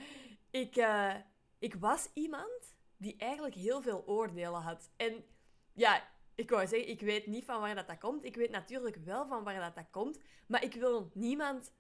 ik, 0.64 0.76
uh, 0.76 1.16
ik 1.60 1.76
was 1.76 2.10
iemand 2.14 2.76
die 2.98 3.16
eigenlijk 3.18 3.56
heel 3.56 3.82
veel 3.82 4.04
oordelen 4.06 4.62
had. 4.62 4.90
En 4.96 5.26
ja, 5.74 6.10
ik 6.36 6.50
wou 6.50 6.68
zeggen, 6.68 6.90
ik 6.90 7.02
weet 7.02 7.28
niet 7.28 7.46
van 7.46 7.60
waar 7.60 7.76
dat, 7.76 7.88
dat 7.88 7.98
komt. 7.98 8.26
Ik 8.26 8.36
weet 8.36 8.52
natuurlijk 8.52 8.96
wel 8.96 9.28
van 9.28 9.44
waar 9.44 9.60
dat, 9.60 9.76
dat 9.76 9.90
komt. 9.92 10.20
Maar 10.48 10.64
ik 10.64 10.74
wil 10.74 11.12
niemand 11.14 11.72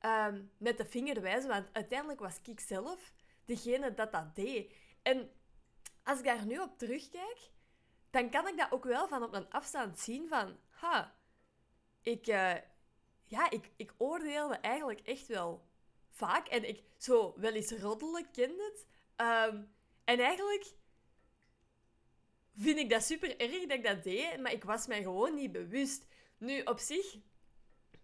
um, 0.00 0.50
met 0.58 0.76
de 0.76 0.84
vinger 0.84 1.20
wijzen, 1.20 1.50
want 1.50 1.68
uiteindelijk 1.72 2.20
was 2.20 2.40
ik 2.44 2.60
zelf 2.60 3.12
degene 3.44 3.94
dat 3.94 4.12
dat 4.12 4.34
deed. 4.34 4.74
En 5.02 5.30
als 6.02 6.18
ik 6.18 6.24
daar 6.24 6.46
nu 6.46 6.58
op 6.58 6.78
terugkijk, 6.78 7.50
dan 8.12 8.30
kan 8.30 8.48
ik 8.48 8.56
dat 8.56 8.72
ook 8.72 8.84
wel 8.84 9.08
van 9.08 9.22
op 9.22 9.32
een 9.32 9.50
afstand 9.50 9.98
zien 9.98 10.28
van... 10.28 10.56
Ha, 10.68 11.14
ik, 12.02 12.26
uh, 12.26 12.54
ja, 13.24 13.50
ik, 13.50 13.70
ik 13.76 13.94
oordeelde 13.96 14.54
eigenlijk 14.54 15.00
echt 15.00 15.26
wel 15.26 15.66
vaak. 16.10 16.48
En 16.48 16.68
ik 16.68 16.82
zo 16.96 17.34
wel 17.36 17.52
eens 17.52 17.70
roddelen 17.70 18.30
kende 18.30 18.62
het. 18.62 18.86
Um, 19.26 19.74
en 20.04 20.18
eigenlijk 20.18 20.66
vind 22.56 22.78
ik 22.78 22.90
dat 22.90 23.02
super 23.02 23.40
erg 23.40 23.60
dat 23.60 23.78
ik 23.78 23.84
dat 23.84 24.02
deed, 24.02 24.40
maar 24.40 24.52
ik 24.52 24.64
was 24.64 24.86
mij 24.86 25.02
gewoon 25.02 25.34
niet 25.34 25.52
bewust. 25.52 26.06
Nu, 26.38 26.60
op 26.60 26.78
zich, 26.78 27.16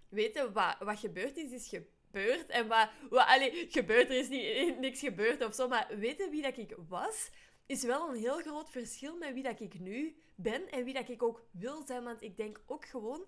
weten 0.09 0.53
wat, 0.53 0.77
wat 0.79 0.99
gebeurd 0.99 1.37
is, 1.37 1.51
is 1.51 1.69
gebeurd. 1.69 2.49
En 2.49 2.69
wat, 2.69 2.89
wat 3.11 3.27
allee, 3.27 3.67
gebeurd, 3.71 4.11
er 4.11 4.19
is 4.19 4.29
niet, 4.29 4.79
niks 4.81 5.01
gebeurd 5.01 5.45
of 5.45 5.55
zo, 5.55 5.69
maar 5.69 5.99
weten 5.99 6.31
wie 6.31 6.43
dat 6.43 6.57
ik 6.57 6.77
was, 6.89 7.31
is 7.69 7.83
wel 7.83 8.09
een 8.09 8.17
heel 8.17 8.41
groot 8.41 8.71
verschil 8.71 9.17
met 9.17 9.35
wie 9.35 9.43
dat 9.43 9.61
ik 9.61 9.79
nu 9.79 10.23
ben 10.35 10.71
en 10.71 10.85
wie 10.85 10.95
dat 10.95 11.09
ik 11.09 11.23
ook 11.23 11.43
wil 11.51 11.83
zijn. 11.87 12.05
Want 12.05 12.23
ik 12.23 12.37
denk 12.37 12.61
ook 12.67 12.85
gewoon, 12.85 13.25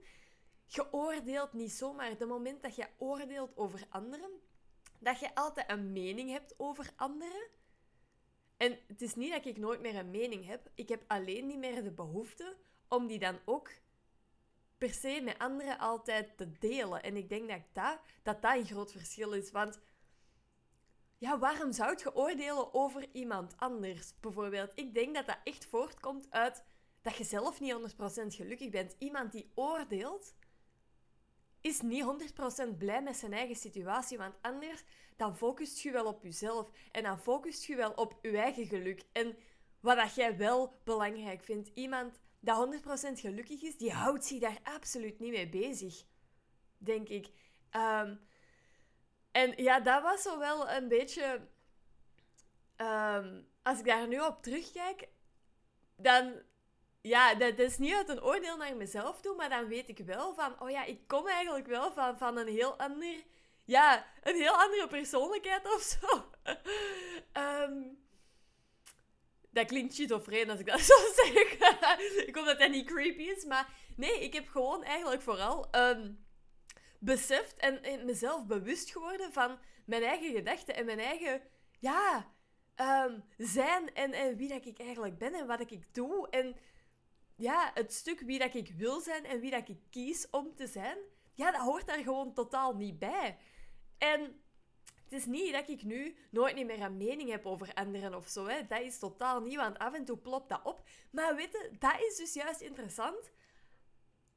je 0.66 0.92
oordeelt 0.92 1.52
niet 1.52 1.72
zomaar. 1.72 2.08
Het 2.08 2.26
moment 2.26 2.62
dat 2.62 2.76
je 2.76 2.86
oordeelt 2.98 3.56
over 3.56 3.86
anderen, 3.88 4.30
dat 4.98 5.20
je 5.20 5.34
altijd 5.34 5.70
een 5.70 5.92
mening 5.92 6.30
hebt 6.30 6.54
over 6.56 6.92
anderen, 6.96 7.48
en 8.60 8.78
het 8.86 9.02
is 9.02 9.14
niet 9.14 9.32
dat 9.32 9.46
ik 9.46 9.56
nooit 9.56 9.80
meer 9.80 9.96
een 9.96 10.10
mening 10.10 10.46
heb. 10.46 10.70
Ik 10.74 10.88
heb 10.88 11.04
alleen 11.06 11.46
niet 11.46 11.58
meer 11.58 11.82
de 11.82 11.90
behoefte 11.90 12.56
om 12.88 13.06
die 13.06 13.18
dan 13.18 13.38
ook 13.44 13.70
per 14.78 14.92
se 14.92 15.20
met 15.24 15.38
anderen 15.38 15.78
altijd 15.78 16.36
te 16.36 16.58
delen. 16.58 17.02
En 17.02 17.16
ik 17.16 17.28
denk 17.28 17.48
dat 17.48 17.60
dat, 17.72 17.98
dat, 18.22 18.42
dat 18.42 18.56
een 18.56 18.66
groot 18.66 18.92
verschil 18.92 19.32
is. 19.32 19.50
Want 19.50 19.78
ja, 21.20 21.38
waarom 21.38 21.72
zou 21.72 21.96
je 21.98 22.14
oordelen 22.14 22.74
over 22.74 23.08
iemand 23.12 23.54
anders? 23.56 24.12
Bijvoorbeeld, 24.20 24.72
ik 24.74 24.94
denk 24.94 25.14
dat 25.14 25.26
dat 25.26 25.38
echt 25.44 25.66
voortkomt 25.66 26.30
uit 26.30 26.64
dat 27.02 27.16
je 27.16 27.24
zelf 27.24 27.60
niet 27.60 27.74
100% 27.74 27.76
gelukkig 28.26 28.70
bent. 28.70 28.96
Iemand 28.98 29.32
die 29.32 29.50
oordeelt, 29.54 30.34
is 31.60 31.80
niet 31.80 32.04
100% 32.74 32.76
blij 32.78 33.02
met 33.02 33.16
zijn 33.16 33.32
eigen 33.32 33.56
situatie. 33.56 34.18
Want 34.18 34.34
anders 34.40 34.82
dan 35.16 35.36
focust 35.36 35.80
je 35.80 35.90
wel 35.90 36.06
op 36.06 36.22
jezelf. 36.22 36.70
En 36.92 37.02
dan 37.02 37.18
focust 37.18 37.64
je 37.64 37.76
wel 37.76 37.90
op 37.90 38.18
je 38.22 38.38
eigen 38.38 38.66
geluk. 38.66 39.02
En 39.12 39.36
wat 39.80 39.96
dat 39.96 40.14
jij 40.14 40.36
wel 40.36 40.80
belangrijk 40.84 41.42
vindt. 41.42 41.70
Iemand 41.74 42.18
dat 42.40 42.82
100% 42.82 43.20
gelukkig 43.20 43.62
is, 43.62 43.76
die 43.76 43.92
houdt 43.92 44.24
zich 44.24 44.40
daar 44.40 44.58
absoluut 44.62 45.18
niet 45.18 45.32
mee 45.32 45.48
bezig. 45.48 46.04
Denk 46.78 47.08
ik. 47.08 47.28
Ehm, 47.70 48.16
en 49.32 49.52
ja, 49.56 49.80
dat 49.80 50.02
was 50.02 50.22
zo 50.22 50.38
wel 50.38 50.70
een 50.70 50.88
beetje... 50.88 51.48
Ehm, 52.76 53.40
als 53.62 53.78
ik 53.78 53.84
daar 53.84 54.08
nu 54.08 54.20
op 54.20 54.42
terugkijk, 54.42 55.08
dan... 55.96 56.42
Ja, 57.02 57.34
dat 57.34 57.58
is 57.58 57.78
niet 57.78 57.94
uit 57.94 58.08
een 58.08 58.22
oordeel 58.22 58.56
naar 58.56 58.76
mezelf 58.76 59.20
toe, 59.20 59.36
maar 59.36 59.48
dan 59.48 59.66
weet 59.66 59.88
ik 59.88 59.98
wel 59.98 60.34
van... 60.34 60.60
Oh 60.60 60.70
ja, 60.70 60.84
ik 60.84 61.06
kom 61.06 61.26
eigenlijk 61.26 61.66
wel 61.66 61.92
van, 61.92 62.18
van 62.18 62.36
een 62.36 62.48
heel 62.48 62.76
ander 62.76 63.14
ja, 63.70 64.06
een 64.22 64.34
heel 64.34 64.52
andere 64.52 64.86
persoonlijkheid 64.86 65.74
of 65.74 65.82
zo. 65.82 66.24
um, 67.40 67.98
dat 69.56 69.66
klinkt 69.66 69.94
schizofreen 69.94 70.50
als 70.50 70.60
ik 70.60 70.66
dat 70.66 70.80
zo 70.90 70.94
zeg. 71.14 71.52
ik 72.26 72.34
hoop 72.34 72.44
dat 72.44 72.58
dat 72.58 72.70
niet 72.70 72.86
creepy 72.86 73.22
is. 73.22 73.44
Maar 73.44 73.68
nee, 73.96 74.20
ik 74.20 74.32
heb 74.32 74.48
gewoon 74.48 74.84
eigenlijk 74.84 75.22
vooral 75.22 75.68
um, 75.76 76.24
beseft 77.00 77.58
en, 77.58 77.82
en, 77.82 78.04
mezelf 78.04 78.46
bewust 78.46 78.90
geworden 78.90 79.32
van 79.32 79.58
mijn 79.84 80.02
eigen 80.02 80.32
gedachten 80.32 80.74
en 80.74 80.84
mijn 80.84 80.98
eigen 80.98 81.42
ja, 81.78 82.32
um, 82.76 83.24
zijn 83.36 83.94
en, 83.94 84.12
en 84.12 84.36
wie 84.36 84.48
dat 84.48 84.66
ik 84.66 84.78
eigenlijk 84.78 85.18
ben 85.18 85.34
en 85.34 85.46
wat 85.46 85.60
ik 85.60 85.94
doe. 85.94 86.28
En 86.28 86.56
ja, 87.36 87.70
het 87.74 87.92
stuk 87.92 88.20
wie 88.20 88.38
dat 88.38 88.54
ik 88.54 88.72
wil 88.76 89.00
zijn 89.00 89.24
en 89.24 89.40
wie 89.40 89.50
dat 89.50 89.68
ik 89.68 89.78
kies 89.90 90.30
om 90.30 90.54
te 90.54 90.66
zijn, 90.66 90.98
ja, 91.34 91.50
dat 91.50 91.60
hoort 91.60 91.86
daar 91.86 92.02
gewoon 92.02 92.34
totaal 92.34 92.76
niet 92.76 92.98
bij. 92.98 93.38
En 93.98 94.20
het 95.04 95.12
is 95.12 95.26
niet 95.26 95.52
dat 95.52 95.68
ik 95.68 95.82
nu 95.82 96.16
nooit 96.30 96.66
meer 96.66 96.82
een 96.82 96.96
mening 96.96 97.30
heb 97.30 97.46
over 97.46 97.74
anderen 97.74 98.14
of 98.14 98.28
zo. 98.28 98.46
Hè. 98.46 98.66
Dat 98.66 98.80
is 98.80 98.98
totaal 98.98 99.40
niet, 99.40 99.56
want 99.56 99.78
af 99.78 99.94
en 99.94 100.04
toe 100.04 100.16
plopt 100.16 100.48
dat 100.48 100.60
op. 100.62 100.82
Maar 101.10 101.36
weet 101.36 101.52
je, 101.52 101.70
dat 101.78 102.00
is 102.00 102.16
dus 102.16 102.32
juist 102.32 102.60
interessant 102.60 103.30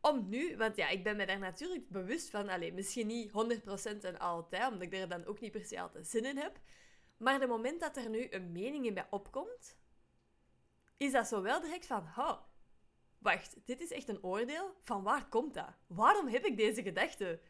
om 0.04 0.30
nu, 0.30 0.58
want 0.58 0.76
ja, 0.76 0.88
ik 0.88 1.04
ben 1.04 1.16
me 1.16 1.26
daar 1.26 1.40
natuurlijk 1.40 1.90
bewust 1.90 2.30
van, 2.30 2.50
alleen 2.50 2.74
misschien 2.74 3.08
niet 3.08 3.32
100% 3.32 4.00
en 4.02 4.20
altijd, 4.20 4.72
omdat 4.72 4.82
ik 4.82 4.94
er 4.94 5.10
dan 5.10 5.26
ook 5.26 5.40
niet 5.40 5.52
per 5.52 5.66
se 5.66 5.82
altijd 5.82 6.08
zin 6.08 6.26
in 6.26 6.38
heb. 6.38 6.60
Maar 7.18 7.40
het 7.40 7.50
moment 7.50 7.80
dat 7.80 7.98
er 7.98 8.10
nu 8.10 8.28
een 8.30 8.52
mening 8.52 8.86
in 8.86 8.94
mij 8.94 9.08
opkomt, 9.10 9.78
is 10.98 11.12
dat 11.12 11.28
zo 11.28 11.42
wel 11.42 11.62
direct 11.62 11.86
van, 11.86 12.02
oh, 12.18 12.42
wacht, 13.18 13.56
dit 13.66 13.82
is 13.82 13.92
echt 13.92 14.10
een 14.10 14.24
oordeel. 14.24 14.76
Van 14.80 15.04
waar 15.04 15.28
komt 15.28 15.54
dat? 15.54 15.74
Waarom 15.88 16.28
heb 16.28 16.46
ik 16.46 16.58
deze 16.58 16.82
gedachte? 16.82 17.42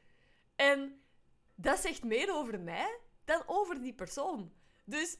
En 0.55 1.01
dat 1.55 1.79
zegt 1.79 2.03
meer 2.03 2.35
over 2.35 2.59
mij 2.59 2.99
dan 3.25 3.43
over 3.45 3.81
die 3.81 3.93
persoon. 3.93 4.53
Dus 4.85 5.17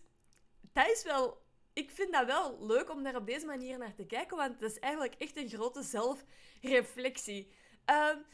dat 0.62 0.88
is 0.88 1.04
wel... 1.04 1.43
Ik 1.74 1.92
vind 1.92 2.14
dat 2.14 2.26
wel 2.26 2.66
leuk 2.66 2.90
om 2.90 3.04
daar 3.04 3.16
op 3.16 3.26
deze 3.26 3.46
manier 3.46 3.78
naar 3.78 3.96
te 3.96 4.06
kijken, 4.06 4.38
want 4.38 4.60
het 4.60 4.72
is 4.72 4.80
eigenlijk 4.80 5.16
echt 5.18 5.38
een 5.38 5.50
grote 5.50 5.84
zelfreflectie. 5.84 7.52
Um, 7.86 8.26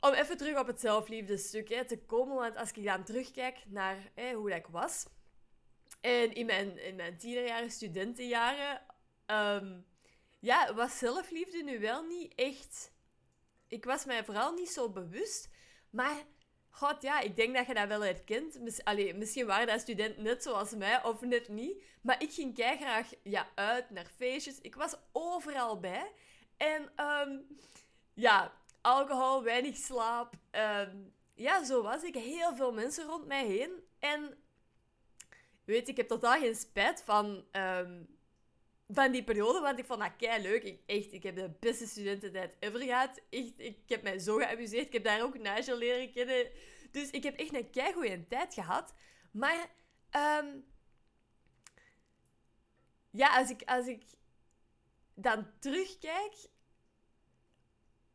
om 0.00 0.12
even 0.12 0.36
terug 0.36 0.58
op 0.58 0.66
het 0.66 0.80
zelfliefdestuk 0.80 1.68
hè, 1.68 1.84
te 1.84 1.98
komen, 1.98 2.36
want 2.36 2.56
als 2.56 2.72
ik 2.72 2.84
dan 2.84 3.04
terugkijk 3.04 3.64
naar 3.66 4.10
hè, 4.14 4.32
hoe 4.32 4.54
ik 4.54 4.66
was, 4.66 5.06
en 6.00 6.32
in 6.34 6.46
mijn, 6.46 6.78
in 6.78 6.96
mijn 6.96 7.16
tienerjaren, 7.16 7.70
studentenjaren, 7.70 8.82
um, 9.26 9.86
ja, 10.40 10.74
was 10.74 10.98
zelfliefde 10.98 11.62
nu 11.62 11.80
wel 11.80 12.02
niet 12.02 12.34
echt... 12.34 12.92
Ik 13.68 13.84
was 13.84 14.04
mij 14.04 14.24
vooral 14.24 14.52
niet 14.52 14.70
zo 14.70 14.90
bewust, 14.90 15.48
maar 15.90 16.22
God, 16.74 17.02
ja, 17.02 17.20
ik 17.20 17.36
denk 17.36 17.54
dat 17.54 17.66
je 17.66 17.74
dat 17.74 17.88
wel 17.88 18.04
herkent. 18.04 18.60
Miss 18.60 18.80
misschien 19.14 19.46
waren 19.46 19.66
dat 19.66 19.80
studenten 19.80 20.22
net 20.22 20.42
zoals 20.42 20.74
mij, 20.74 21.04
of 21.04 21.20
net 21.20 21.48
niet. 21.48 21.82
Maar 22.00 22.22
ik 22.22 22.32
ging 22.32 22.54
graag 22.54 23.10
ja, 23.22 23.48
uit 23.54 23.90
naar 23.90 24.06
feestjes. 24.16 24.60
Ik 24.60 24.74
was 24.74 24.94
overal 25.12 25.80
bij. 25.80 26.12
En 26.56 26.92
um, 27.06 27.46
ja, 28.14 28.52
alcohol, 28.80 29.42
weinig 29.42 29.76
slaap. 29.76 30.34
Um, 30.50 31.12
ja, 31.34 31.64
zo 31.64 31.82
was 31.82 32.02
ik. 32.02 32.14
Heel 32.14 32.56
veel 32.56 32.72
mensen 32.72 33.06
rond 33.06 33.26
mij 33.26 33.46
heen. 33.46 33.70
En 33.98 34.36
weet, 35.64 35.88
ik 35.88 35.96
heb 35.96 36.08
totaal 36.08 36.38
geen 36.38 36.54
spijt 36.54 37.02
van 37.02 37.44
um, 37.52 38.18
van 38.92 39.12
die 39.12 39.24
periode, 39.24 39.60
want 39.60 39.78
ik 39.78 39.84
vond 39.84 40.00
dat 40.00 40.16
kei 40.16 40.42
leuk. 40.42 40.62
Ik, 40.62 40.80
echt, 40.86 41.12
ik 41.12 41.22
heb 41.22 41.36
de 41.36 41.50
beste 41.60 41.86
studententijd 41.86 42.56
ever 42.58 42.80
gehad. 42.80 43.20
Echt, 43.30 43.52
ik 43.56 43.78
heb 43.86 44.02
mij 44.02 44.18
zo 44.18 44.36
geamuseerd. 44.36 44.86
Ik 44.86 44.92
heb 44.92 45.04
daar 45.04 45.22
ook 45.22 45.38
Nigel 45.38 45.76
leren 45.76 46.12
kennen. 46.12 46.50
Dus 46.90 47.10
ik 47.10 47.22
heb 47.22 47.38
echt 47.38 47.54
een 47.54 47.70
kei 47.70 47.92
goede 47.92 48.26
tijd 48.26 48.54
gehad. 48.54 48.94
Maar 49.32 49.70
um, 50.40 50.64
ja, 53.10 53.38
als 53.38 53.50
ik, 53.50 53.62
als 53.64 53.86
ik 53.86 54.04
dan 55.14 55.46
terugkijk 55.58 56.34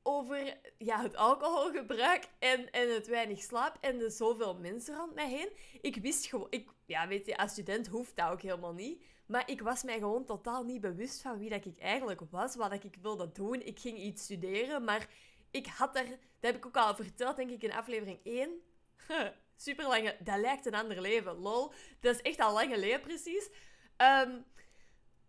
over 0.04 0.60
ja, 0.78 1.02
het 1.02 1.16
alcoholgebruik 1.16 2.28
en, 2.40 2.72
en 2.72 2.94
het 2.94 3.08
weinig 3.08 3.42
slaap 3.42 3.78
en 3.82 3.98
de 3.98 4.10
zoveel 4.10 4.56
mensen 4.56 4.96
rond 4.96 5.14
mij 5.16 5.30
heen. 5.30 5.50
Ik 5.82 5.96
wist 5.96 6.26
gewoon, 6.26 6.48
ik, 6.50 6.70
ja, 6.86 7.08
weet 7.08 7.26
je, 7.26 7.38
als 7.38 7.52
student 7.52 7.88
hoeft 7.88 8.16
dat 8.16 8.30
ook 8.30 8.42
helemaal 8.42 8.74
niet. 8.74 9.04
Maar 9.28 9.50
ik 9.50 9.62
was 9.62 9.84
mij 9.84 9.98
gewoon 10.00 10.26
totaal 10.26 10.64
niet 10.64 10.82
bewust 10.82 11.22
van 11.22 11.38
wie 11.38 11.50
dat 11.50 11.66
ik 11.66 11.78
eigenlijk 11.78 12.22
was, 12.30 12.56
wat 12.56 12.72
ik 12.72 12.96
wilde 13.02 13.32
doen. 13.32 13.62
Ik 13.66 13.80
ging 13.80 13.98
iets 13.98 14.24
studeren, 14.24 14.84
maar 14.84 15.10
ik 15.52 15.68
had 15.68 15.96
er, 15.96 16.08
dat 16.10 16.20
heb 16.40 16.56
ik 16.56 16.66
ook 16.66 16.78
al 16.78 16.96
verteld, 16.96 17.36
denk 17.36 17.50
ik, 17.50 17.64
in 17.64 17.72
aflevering 17.72 18.20
1. 18.24 18.62
Super 19.56 19.88
lange, 19.88 20.18
dat 20.20 20.40
lijkt 20.40 20.66
een 20.66 20.76
ander 20.76 21.02
leven, 21.02 21.36
lol. 21.36 21.74
Dat 22.00 22.16
is 22.16 22.22
echt 22.22 22.40
al 22.40 22.54
lang 22.54 22.74
geleden, 22.74 23.02
precies. 23.02 23.50
Um, 23.98 24.46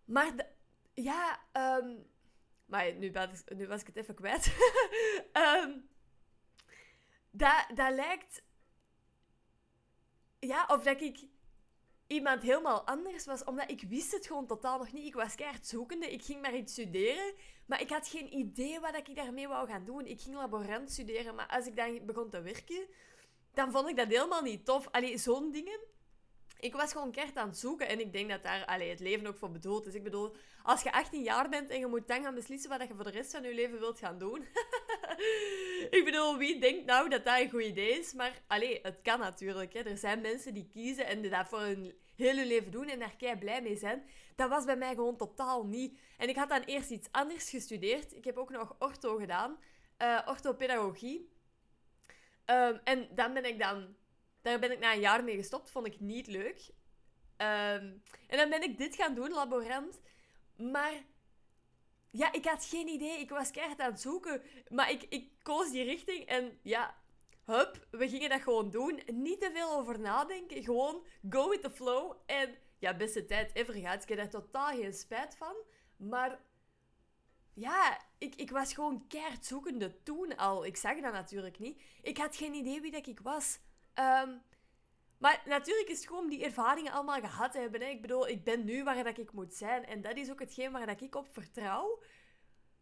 maar 0.04 0.32
ja, 0.94 1.40
um, 1.52 2.06
maar 2.66 2.94
nu, 2.94 3.12
nu 3.54 3.66
was 3.66 3.80
ik 3.80 3.86
het 3.86 3.96
even 3.96 4.14
kwijt. 4.14 4.56
dat, 7.30 7.66
dat 7.74 7.94
lijkt. 7.94 8.42
Ja, 10.38 10.66
of 10.66 10.82
dat 10.82 11.00
ik 11.00 11.28
iemand 12.08 12.42
helemaal 12.42 12.86
anders 12.86 13.24
was, 13.24 13.44
omdat 13.44 13.70
ik 13.70 13.82
wist 13.88 14.12
het 14.12 14.26
gewoon 14.26 14.46
totaal 14.46 14.78
nog 14.78 14.92
niet. 14.92 15.06
Ik 15.06 15.14
was 15.14 15.34
keihard 15.34 15.66
zoekende, 15.66 16.12
ik 16.12 16.24
ging 16.24 16.40
maar 16.40 16.56
iets 16.56 16.72
studeren, 16.72 17.34
maar 17.66 17.80
ik 17.80 17.90
had 17.90 18.08
geen 18.08 18.34
idee 18.34 18.80
wat 18.80 18.96
ik 18.96 19.16
daarmee 19.16 19.48
wou 19.48 19.68
gaan 19.68 19.84
doen. 19.84 20.06
Ik 20.06 20.20
ging 20.20 20.36
laborant 20.36 20.90
studeren, 20.90 21.34
maar 21.34 21.48
als 21.48 21.66
ik 21.66 21.76
dan 21.76 22.06
begon 22.06 22.30
te 22.30 22.40
werken, 22.40 22.86
dan 23.52 23.72
vond 23.72 23.88
ik 23.88 23.96
dat 23.96 24.08
helemaal 24.08 24.42
niet 24.42 24.64
tof. 24.64 24.88
Allee, 24.90 25.18
zo'n 25.18 25.50
dingen. 25.50 25.80
Ik 26.60 26.74
was 26.74 26.92
gewoon 26.92 27.10
keihard 27.10 27.38
aan 27.38 27.48
het 27.48 27.58
zoeken 27.58 27.88
en 27.88 28.00
ik 28.00 28.12
denk 28.12 28.30
dat 28.30 28.42
daar 28.42 28.64
allee, 28.64 28.90
het 28.90 29.00
leven 29.00 29.26
ook 29.26 29.38
voor 29.38 29.50
bedoeld 29.50 29.86
is. 29.86 29.94
Ik 29.94 30.02
bedoel, 30.02 30.36
als 30.62 30.82
je 30.82 30.92
18 30.92 31.22
jaar 31.22 31.48
bent 31.48 31.70
en 31.70 31.78
je 31.78 31.86
moet 31.86 32.08
dan 32.08 32.22
gaan 32.22 32.34
beslissen 32.34 32.70
wat 32.70 32.88
je 32.88 32.94
voor 32.94 33.04
de 33.04 33.10
rest 33.10 33.30
van 33.30 33.42
je 33.42 33.54
leven 33.54 33.78
wilt 33.78 33.98
gaan 33.98 34.18
doen. 34.18 34.44
ik 35.96 36.02
bedoel, 36.04 36.36
wie 36.36 36.60
denkt 36.60 36.84
nou 36.84 37.08
dat 37.08 37.24
dat 37.24 37.40
een 37.40 37.50
goed 37.50 37.62
idee 37.62 37.98
is? 37.98 38.12
Maar 38.12 38.42
allee, 38.46 38.78
het 38.82 39.02
kan 39.02 39.18
natuurlijk. 39.18 39.72
Hè. 39.72 39.80
Er 39.80 39.96
zijn 39.96 40.20
mensen 40.20 40.54
die 40.54 40.68
kiezen 40.72 41.06
en 41.06 41.20
die 41.20 41.30
dat 41.30 41.48
voor 41.48 41.60
hun 41.60 41.94
hele 42.14 42.46
leven 42.46 42.70
doen 42.70 42.88
en 42.88 42.98
daar 42.98 43.16
kei 43.16 43.36
blij 43.36 43.62
mee 43.62 43.76
zijn. 43.76 44.04
Dat 44.34 44.48
was 44.48 44.64
bij 44.64 44.76
mij 44.76 44.94
gewoon 44.94 45.16
totaal 45.16 45.66
niet. 45.66 45.98
En 46.16 46.28
ik 46.28 46.36
had 46.36 46.48
dan 46.48 46.62
eerst 46.62 46.90
iets 46.90 47.08
anders 47.10 47.50
gestudeerd. 47.50 48.16
Ik 48.16 48.24
heb 48.24 48.36
ook 48.36 48.50
nog 48.50 48.76
ortho 48.78 49.16
gedaan, 49.16 49.58
uh, 50.02 50.20
orthopedagogie. 50.26 51.36
Um, 52.46 52.80
en 52.84 53.08
dan 53.14 53.32
ben 53.32 53.44
ik 53.44 53.58
dan, 53.58 53.96
daar 54.42 54.58
ben 54.58 54.72
ik 54.72 54.78
na 54.78 54.92
een 54.92 55.00
jaar 55.00 55.24
mee 55.24 55.36
gestopt. 55.36 55.70
Vond 55.70 55.86
ik 55.86 56.00
niet 56.00 56.26
leuk. 56.26 56.70
Um, 57.36 58.02
en 58.26 58.36
dan 58.36 58.48
ben 58.48 58.62
ik 58.62 58.78
dit 58.78 58.94
gaan 58.94 59.14
doen, 59.14 59.30
laborant. 59.30 60.00
Maar 60.56 60.92
ja, 62.10 62.32
ik 62.32 62.44
had 62.44 62.64
geen 62.64 62.88
idee. 62.88 63.20
Ik 63.20 63.30
was 63.30 63.50
keihard 63.50 63.80
aan 63.80 63.90
het 63.90 64.00
zoeken. 64.00 64.42
Maar 64.68 64.90
ik, 64.90 65.02
ik 65.08 65.30
koos 65.42 65.70
die 65.70 65.84
richting 65.84 66.26
en 66.26 66.58
ja, 66.62 66.96
hup, 67.44 67.86
we 67.90 68.08
gingen 68.08 68.30
dat 68.30 68.42
gewoon 68.42 68.70
doen. 68.70 69.02
Niet 69.12 69.40
te 69.40 69.50
veel 69.52 69.72
over 69.72 70.00
nadenken. 70.00 70.62
Gewoon 70.62 71.04
go 71.30 71.48
with 71.48 71.62
the 71.62 71.70
flow. 71.70 72.12
En 72.26 72.54
ja, 72.78 72.96
beste 72.96 73.24
tijd 73.24 73.54
ever 73.54 73.74
gehad. 73.74 74.02
Ik 74.02 74.08
heb 74.08 74.18
daar 74.18 74.28
totaal 74.28 74.76
geen 74.76 74.94
spijt 74.94 75.36
van. 75.36 75.54
Maar 75.96 76.40
ja, 77.54 78.00
ik, 78.18 78.34
ik 78.34 78.50
was 78.50 78.72
gewoon 78.72 79.06
keihard 79.06 79.46
zoekende 79.46 80.02
toen 80.02 80.36
al. 80.36 80.64
Ik 80.64 80.76
zag 80.76 81.00
dat 81.00 81.12
natuurlijk 81.12 81.58
niet. 81.58 81.82
Ik 82.02 82.18
had 82.18 82.36
geen 82.36 82.54
idee 82.54 82.80
wie 82.80 82.90
dat 82.90 83.06
ik 83.06 83.20
was. 83.20 83.58
Um, 83.94 84.42
maar 85.18 85.42
natuurlijk 85.44 85.88
is 85.88 85.98
het 85.98 86.06
gewoon 86.06 86.28
die 86.28 86.44
ervaringen 86.44 86.92
allemaal 86.92 87.20
gehad 87.20 87.54
hebben. 87.54 87.80
Hè. 87.80 87.86
Ik 87.86 88.00
bedoel, 88.00 88.28
ik 88.28 88.44
ben 88.44 88.64
nu 88.64 88.84
waar 88.84 89.04
dat 89.04 89.18
ik 89.18 89.32
moet 89.32 89.54
zijn. 89.54 89.86
En 89.86 90.00
dat 90.00 90.16
is 90.16 90.30
ook 90.30 90.40
hetgeen 90.40 90.72
waar 90.72 90.86
dat 90.86 91.00
ik 91.00 91.14
op 91.14 91.28
vertrouw. 91.32 92.02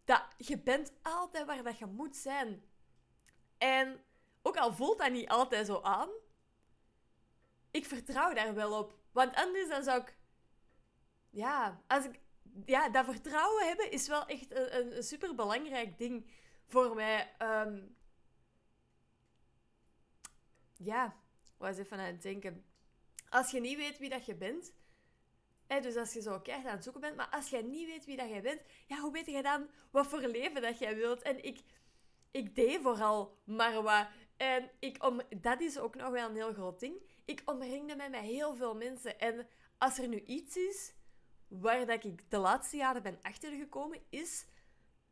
Dat 0.04 0.22
je 0.36 0.58
bent 0.58 0.92
altijd 1.02 1.46
waar 1.46 1.62
dat 1.62 1.78
je 1.78 1.86
moet 1.86 2.16
zijn. 2.16 2.64
En 3.58 4.04
ook 4.42 4.56
al 4.56 4.72
voelt 4.72 4.98
dat 4.98 5.10
niet 5.10 5.28
altijd 5.28 5.66
zo 5.66 5.80
aan, 5.80 6.08
ik 7.70 7.86
vertrouw 7.86 8.34
daar 8.34 8.54
wel 8.54 8.78
op. 8.78 8.98
Want 9.12 9.34
anders 9.34 9.68
dan 9.68 9.82
zou 9.82 10.00
ik... 10.00 10.16
Ja, 11.30 11.80
als 11.86 12.04
ik... 12.04 12.20
Ja, 12.64 12.88
dat 12.88 13.04
vertrouwen 13.04 13.66
hebben 13.66 13.90
is 13.90 14.08
wel 14.08 14.26
echt 14.26 14.46
een, 14.50 15.02
superbelangrijk 15.02 15.98
ding 15.98 16.30
voor 16.66 16.94
mij. 16.94 17.34
Um... 17.38 17.96
Ja, 20.76 21.16
was 21.56 21.78
even 21.78 21.98
aan 21.98 22.04
het 22.04 22.22
denken. 22.22 22.64
Als 23.28 23.50
je 23.50 23.60
niet 23.60 23.76
weet 23.76 23.98
wie 23.98 24.08
dat 24.08 24.26
je 24.26 24.34
bent, 24.34 24.72
hè, 25.66 25.80
dus 25.80 25.96
als 25.96 26.12
je 26.12 26.22
zo 26.22 26.40
keihard 26.40 26.68
aan 26.68 26.74
het 26.74 26.84
zoeken 26.84 27.00
bent, 27.00 27.16
maar 27.16 27.28
als 27.30 27.48
je 27.48 27.62
niet 27.62 27.86
weet 27.86 28.04
wie 28.04 28.16
dat 28.16 28.28
jij 28.28 28.42
bent, 28.42 28.60
ja, 28.86 28.98
hoe 29.00 29.12
weet 29.12 29.26
je 29.26 29.42
dan 29.42 29.68
wat 29.90 30.06
voor 30.06 30.20
leven 30.20 30.62
dat 30.62 30.78
jij 30.78 30.96
wilt? 30.96 31.22
En 31.22 31.44
ik, 31.44 31.60
ik 32.30 32.54
deed 32.54 32.80
vooral 32.82 33.38
maar 33.44 33.82
wat. 33.82 34.06
En 34.36 34.70
ik 34.78 35.04
om, 35.04 35.20
dat 35.40 35.60
is 35.60 35.78
ook 35.78 35.94
nog 35.94 36.10
wel 36.10 36.28
een 36.28 36.34
heel 36.34 36.52
groot 36.52 36.80
ding. 36.80 37.02
Ik 37.24 37.42
omringde 37.44 37.96
me 37.96 38.08
met 38.08 38.20
heel 38.20 38.54
veel 38.54 38.74
mensen. 38.74 39.18
En 39.18 39.46
als 39.78 39.98
er 39.98 40.08
nu 40.08 40.20
iets 40.20 40.56
is 40.56 40.94
waar 41.48 41.86
dat 41.86 42.04
ik 42.04 42.30
de 42.30 42.38
laatste 42.38 42.76
jaren 42.76 43.02
ben 43.02 43.18
achtergekomen, 43.22 44.02
is 44.08 44.46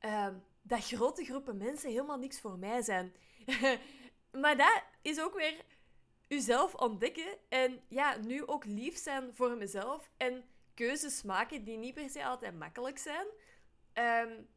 uh, 0.00 0.28
dat 0.62 0.87
grote 0.87 1.24
groepen 1.24 1.57
mensen 1.57 1.90
helemaal 1.90 2.18
niks 2.18 2.40
voor 2.40 2.59
mij 2.59 2.83
zijn. 2.83 3.14
maar 4.42 4.57
dat 4.57 4.83
is 5.02 5.20
ook 5.20 5.35
weer 5.35 5.64
uzelf 6.35 6.75
ontdekken 6.75 7.37
en 7.49 7.81
ja, 7.88 8.16
nu 8.16 8.47
ook 8.47 8.64
lief 8.64 8.97
zijn 8.97 9.35
voor 9.35 9.57
mezelf 9.57 10.11
en 10.16 10.44
keuzes 10.75 11.23
maken 11.23 11.64
die 11.64 11.77
niet 11.77 11.94
per 11.94 12.11
se 12.11 12.25
altijd 12.25 12.59
makkelijk 12.59 12.99
zijn. 12.99 13.27
Um, 13.94 14.49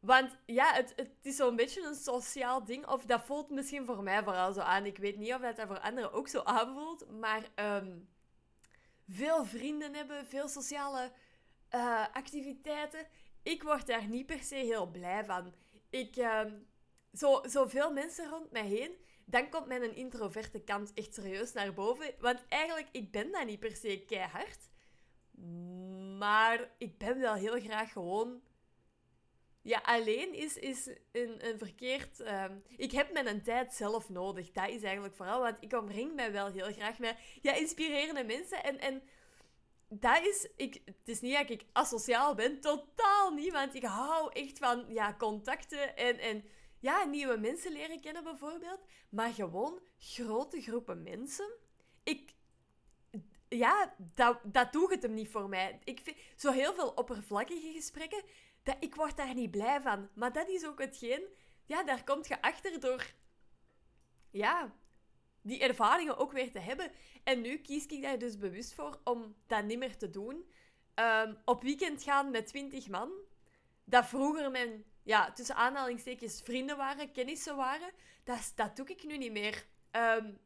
want 0.00 0.36
ja, 0.46 0.72
het, 0.72 0.92
het 0.96 1.10
is 1.22 1.36
zo'n 1.36 1.56
beetje 1.56 1.82
een 1.82 1.94
sociaal 1.94 2.64
ding. 2.64 2.86
Of 2.86 3.04
dat 3.04 3.24
voelt 3.24 3.50
misschien 3.50 3.86
voor 3.86 4.02
mij 4.02 4.22
vooral 4.22 4.52
zo 4.52 4.60
aan. 4.60 4.86
Ik 4.86 4.98
weet 4.98 5.16
niet 5.16 5.34
of 5.34 5.40
dat, 5.40 5.56
dat 5.56 5.66
voor 5.66 5.80
anderen 5.80 6.12
ook 6.12 6.28
zo 6.28 6.40
aanvoelt. 6.42 7.10
Maar 7.10 7.48
um, 7.54 8.08
veel 9.08 9.44
vrienden 9.44 9.94
hebben, 9.94 10.26
veel 10.26 10.48
sociale 10.48 11.12
uh, 11.74 12.06
activiteiten. 12.12 13.06
Ik 13.42 13.62
word 13.62 13.86
daar 13.86 14.08
niet 14.08 14.26
per 14.26 14.42
se 14.42 14.54
heel 14.54 14.86
blij 14.86 15.24
van. 15.24 15.54
Ik, 15.90 16.16
um, 16.16 16.66
zo, 17.12 17.40
zoveel 17.46 17.92
mensen 17.92 18.28
rond 18.28 18.50
mij 18.50 18.66
heen 18.66 18.96
dan 19.28 19.48
komt 19.48 19.66
mijn 19.66 19.96
introverte 19.96 20.60
kant 20.60 20.92
echt 20.94 21.14
serieus 21.14 21.52
naar 21.52 21.72
boven. 21.72 22.14
Want 22.18 22.44
eigenlijk, 22.48 22.88
ik 22.92 23.10
ben 23.10 23.32
dat 23.32 23.46
niet 23.46 23.60
per 23.60 23.76
se 23.76 24.04
keihard. 24.06 24.68
Maar 26.18 26.70
ik 26.78 26.98
ben 26.98 27.20
wel 27.20 27.34
heel 27.34 27.60
graag 27.60 27.92
gewoon... 27.92 28.42
Ja, 29.62 29.78
alleen 29.84 30.34
is, 30.34 30.56
is 30.56 30.86
een, 31.12 31.48
een 31.48 31.58
verkeerd... 31.58 32.20
Um... 32.20 32.62
ik 32.76 32.92
heb 32.92 33.12
mijn 33.12 33.42
tijd 33.42 33.74
zelf 33.74 34.08
nodig. 34.08 34.52
Dat 34.52 34.68
is 34.68 34.82
eigenlijk 34.82 35.14
vooral, 35.14 35.40
want 35.40 35.56
ik 35.60 35.72
omring 35.72 36.14
mij 36.14 36.32
wel 36.32 36.52
heel 36.52 36.72
graag 36.72 36.98
met 36.98 37.16
ja, 37.42 37.52
inspirerende 37.52 38.24
mensen. 38.24 38.64
En, 38.64 38.78
en 38.78 39.02
dat 39.88 40.26
is... 40.26 40.48
Ik, 40.56 40.82
het 40.84 41.08
is 41.08 41.20
niet 41.20 41.36
dat 41.36 41.50
ik 41.50 41.64
asociaal 41.72 42.34
ben, 42.34 42.60
totaal 42.60 43.30
niet. 43.30 43.52
Want 43.52 43.74
ik 43.74 43.84
hou 43.84 44.32
echt 44.32 44.58
van 44.58 44.84
ja, 44.88 45.14
contacten 45.18 45.96
en... 45.96 46.18
en 46.18 46.44
ja, 46.78 47.04
nieuwe 47.04 47.36
mensen 47.36 47.72
leren 47.72 48.00
kennen 48.00 48.24
bijvoorbeeld, 48.24 48.80
maar 49.08 49.32
gewoon 49.32 49.80
grote 49.98 50.60
groepen 50.60 51.02
mensen. 51.02 51.50
Ik, 52.02 52.34
ja, 53.48 53.94
dat, 54.14 54.38
dat 54.44 54.72
doet 54.72 54.90
het 54.90 55.02
hem 55.02 55.14
niet 55.14 55.30
voor 55.30 55.48
mij. 55.48 55.80
Ik 55.84 56.00
vind 56.00 56.16
zo 56.36 56.52
heel 56.52 56.74
veel 56.74 56.88
oppervlakkige 56.88 57.72
gesprekken, 57.72 58.22
dat, 58.62 58.76
ik 58.80 58.94
word 58.94 59.16
daar 59.16 59.34
niet 59.34 59.50
blij 59.50 59.80
van. 59.80 60.08
Maar 60.14 60.32
dat 60.32 60.48
is 60.48 60.66
ook 60.66 60.80
hetgeen, 60.80 61.22
ja, 61.64 61.84
daar 61.84 62.04
komt 62.04 62.28
je 62.28 62.42
achter 62.42 62.80
door, 62.80 63.12
ja, 64.30 64.74
die 65.42 65.60
ervaringen 65.60 66.16
ook 66.16 66.32
weer 66.32 66.52
te 66.52 66.58
hebben. 66.58 66.92
En 67.24 67.40
nu 67.40 67.58
kies 67.58 67.86
ik 67.86 68.02
daar 68.02 68.18
dus 68.18 68.38
bewust 68.38 68.74
voor 68.74 69.00
om 69.04 69.36
dat 69.46 69.64
niet 69.64 69.78
meer 69.78 69.96
te 69.96 70.10
doen. 70.10 70.50
Ehm, 70.94 71.34
op 71.44 71.62
weekend 71.62 72.02
gaan 72.02 72.30
met 72.30 72.46
20 72.46 72.88
man, 72.88 73.10
dat 73.84 74.06
vroeger 74.06 74.50
mijn 74.50 74.84
ja, 75.06 75.32
tussen 75.32 75.56
aanhalingstekens 75.56 76.40
vrienden 76.44 76.76
waren, 76.76 77.12
kennissen 77.12 77.56
waren. 77.56 77.90
Dat, 78.24 78.52
dat 78.54 78.76
doe 78.76 78.86
ik 78.86 79.04
nu 79.04 79.16
niet 79.16 79.32
meer. 79.32 79.66
Um, 79.92 80.38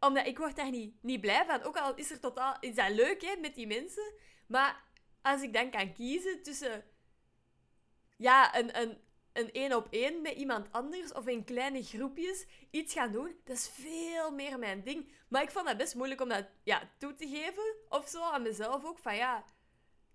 omdat 0.00 0.26
ik 0.26 0.38
word 0.38 0.56
daar 0.56 0.70
niet, 0.70 1.02
niet 1.02 1.20
blij 1.20 1.44
van. 1.44 1.62
Ook 1.62 1.76
al 1.76 1.94
is, 1.94 2.10
er 2.10 2.20
totaal, 2.20 2.56
is 2.60 2.74
dat 2.74 2.90
leuk 2.90 3.22
hè, 3.22 3.36
met 3.36 3.54
die 3.54 3.66
mensen. 3.66 4.14
Maar 4.46 4.84
als 5.22 5.42
ik 5.42 5.52
dan 5.52 5.70
kan 5.70 5.92
kiezen 5.92 6.42
tussen 6.42 6.84
ja, 8.16 8.58
een, 8.58 8.80
een, 8.80 9.00
een 9.32 9.52
één 9.52 9.76
op 9.76 9.86
één 9.90 10.22
met 10.22 10.34
iemand 10.34 10.72
anders 10.72 11.12
of 11.12 11.26
in 11.26 11.44
kleine 11.44 11.82
groepjes 11.82 12.46
iets 12.70 12.92
gaan 12.92 13.12
doen, 13.12 13.36
dat 13.44 13.56
is 13.56 13.68
veel 13.68 14.30
meer 14.30 14.58
mijn 14.58 14.82
ding. 14.82 15.12
Maar 15.28 15.42
ik 15.42 15.50
vond 15.50 15.66
dat 15.66 15.76
best 15.76 15.94
moeilijk 15.94 16.20
om 16.20 16.28
dat 16.28 16.46
ja, 16.62 16.90
toe 16.98 17.14
te 17.14 17.28
geven 17.28 17.76
of 17.88 18.08
zo 18.08 18.22
aan 18.22 18.42
mezelf 18.42 18.84
ook. 18.84 18.98
Van 18.98 19.16
ja, 19.16 19.44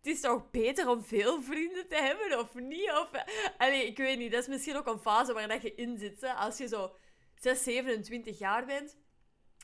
het 0.07 0.15
is 0.15 0.21
toch 0.21 0.51
beter 0.51 0.89
om 0.89 1.03
veel 1.03 1.41
vrienden 1.41 1.87
te 1.87 1.95
hebben 1.95 2.39
of 2.39 2.53
niet? 2.53 2.91
Of, 2.91 3.09
allee, 3.57 3.87
ik 3.87 3.97
weet 3.97 4.17
niet, 4.17 4.31
dat 4.31 4.41
is 4.41 4.47
misschien 4.47 4.75
ook 4.75 4.87
een 4.87 4.99
fase 4.99 5.33
waar 5.33 5.47
dat 5.47 5.61
je 5.61 5.75
in 5.75 5.97
zit. 5.97 6.21
Hè? 6.21 6.33
Als 6.33 6.57
je 6.57 6.67
zo 6.67 6.95
6, 7.35 7.63
27 7.63 8.39
jaar 8.39 8.65
bent. 8.65 8.97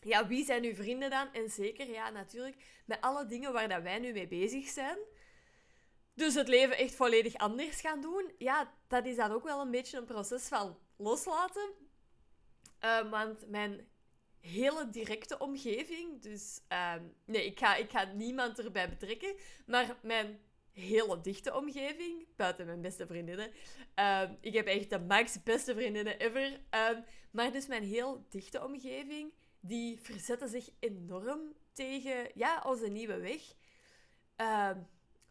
Ja, 0.01 0.27
wie 0.27 0.45
zijn 0.45 0.63
uw 0.63 0.75
vrienden 0.75 1.09
dan? 1.09 1.33
En 1.33 1.49
zeker, 1.49 1.89
ja, 1.89 2.09
natuurlijk, 2.09 2.55
met 2.85 3.01
alle 3.01 3.25
dingen 3.25 3.53
waar 3.53 3.69
dat 3.69 3.81
wij 3.81 3.99
nu 3.99 4.11
mee 4.11 4.27
bezig 4.27 4.67
zijn. 4.67 4.97
Dus 6.13 6.33
het 6.33 6.47
leven 6.47 6.77
echt 6.77 6.95
volledig 6.95 7.35
anders 7.35 7.81
gaan 7.81 8.01
doen. 8.01 8.31
Ja, 8.37 8.73
dat 8.87 9.05
is 9.05 9.15
dan 9.15 9.31
ook 9.31 9.43
wel 9.43 9.61
een 9.61 9.71
beetje 9.71 9.97
een 9.97 10.05
proces 10.05 10.47
van 10.47 10.77
loslaten. 10.97 11.69
Uh, 12.81 13.09
want 13.09 13.49
mijn 13.49 13.87
hele 14.43 14.89
directe 14.89 15.37
omgeving. 15.37 16.21
Dus 16.21 16.61
ehm, 16.67 17.03
nee, 17.25 17.45
ik 17.45 17.59
ga, 17.59 17.75
ik 17.75 17.91
ga 17.91 18.03
niemand 18.03 18.59
erbij 18.59 18.89
betrekken. 18.89 19.35
Maar 19.65 19.97
mijn 20.01 20.39
hele 20.71 21.21
dichte 21.21 21.55
omgeving, 21.55 22.25
buiten 22.35 22.65
mijn 22.65 22.81
beste 22.81 23.07
vriendinnen. 23.07 23.51
Um, 23.95 24.37
ik 24.41 24.53
heb 24.53 24.67
echt 24.67 24.89
de 24.89 24.99
max 24.99 25.43
beste 25.43 25.73
vriendinnen 25.73 26.19
ever. 26.19 26.59
Ehm, 26.69 27.01
maar 27.31 27.51
dus 27.51 27.67
mijn 27.67 27.83
heel 27.83 28.25
dichte 28.29 28.63
omgeving, 28.63 29.33
die 29.59 29.99
verzetten 29.99 30.49
zich 30.49 30.69
enorm 30.79 31.53
tegen 31.71 32.29
ja, 32.33 32.63
onze 32.65 32.87
nieuwe 32.87 33.19
weg. 33.19 33.41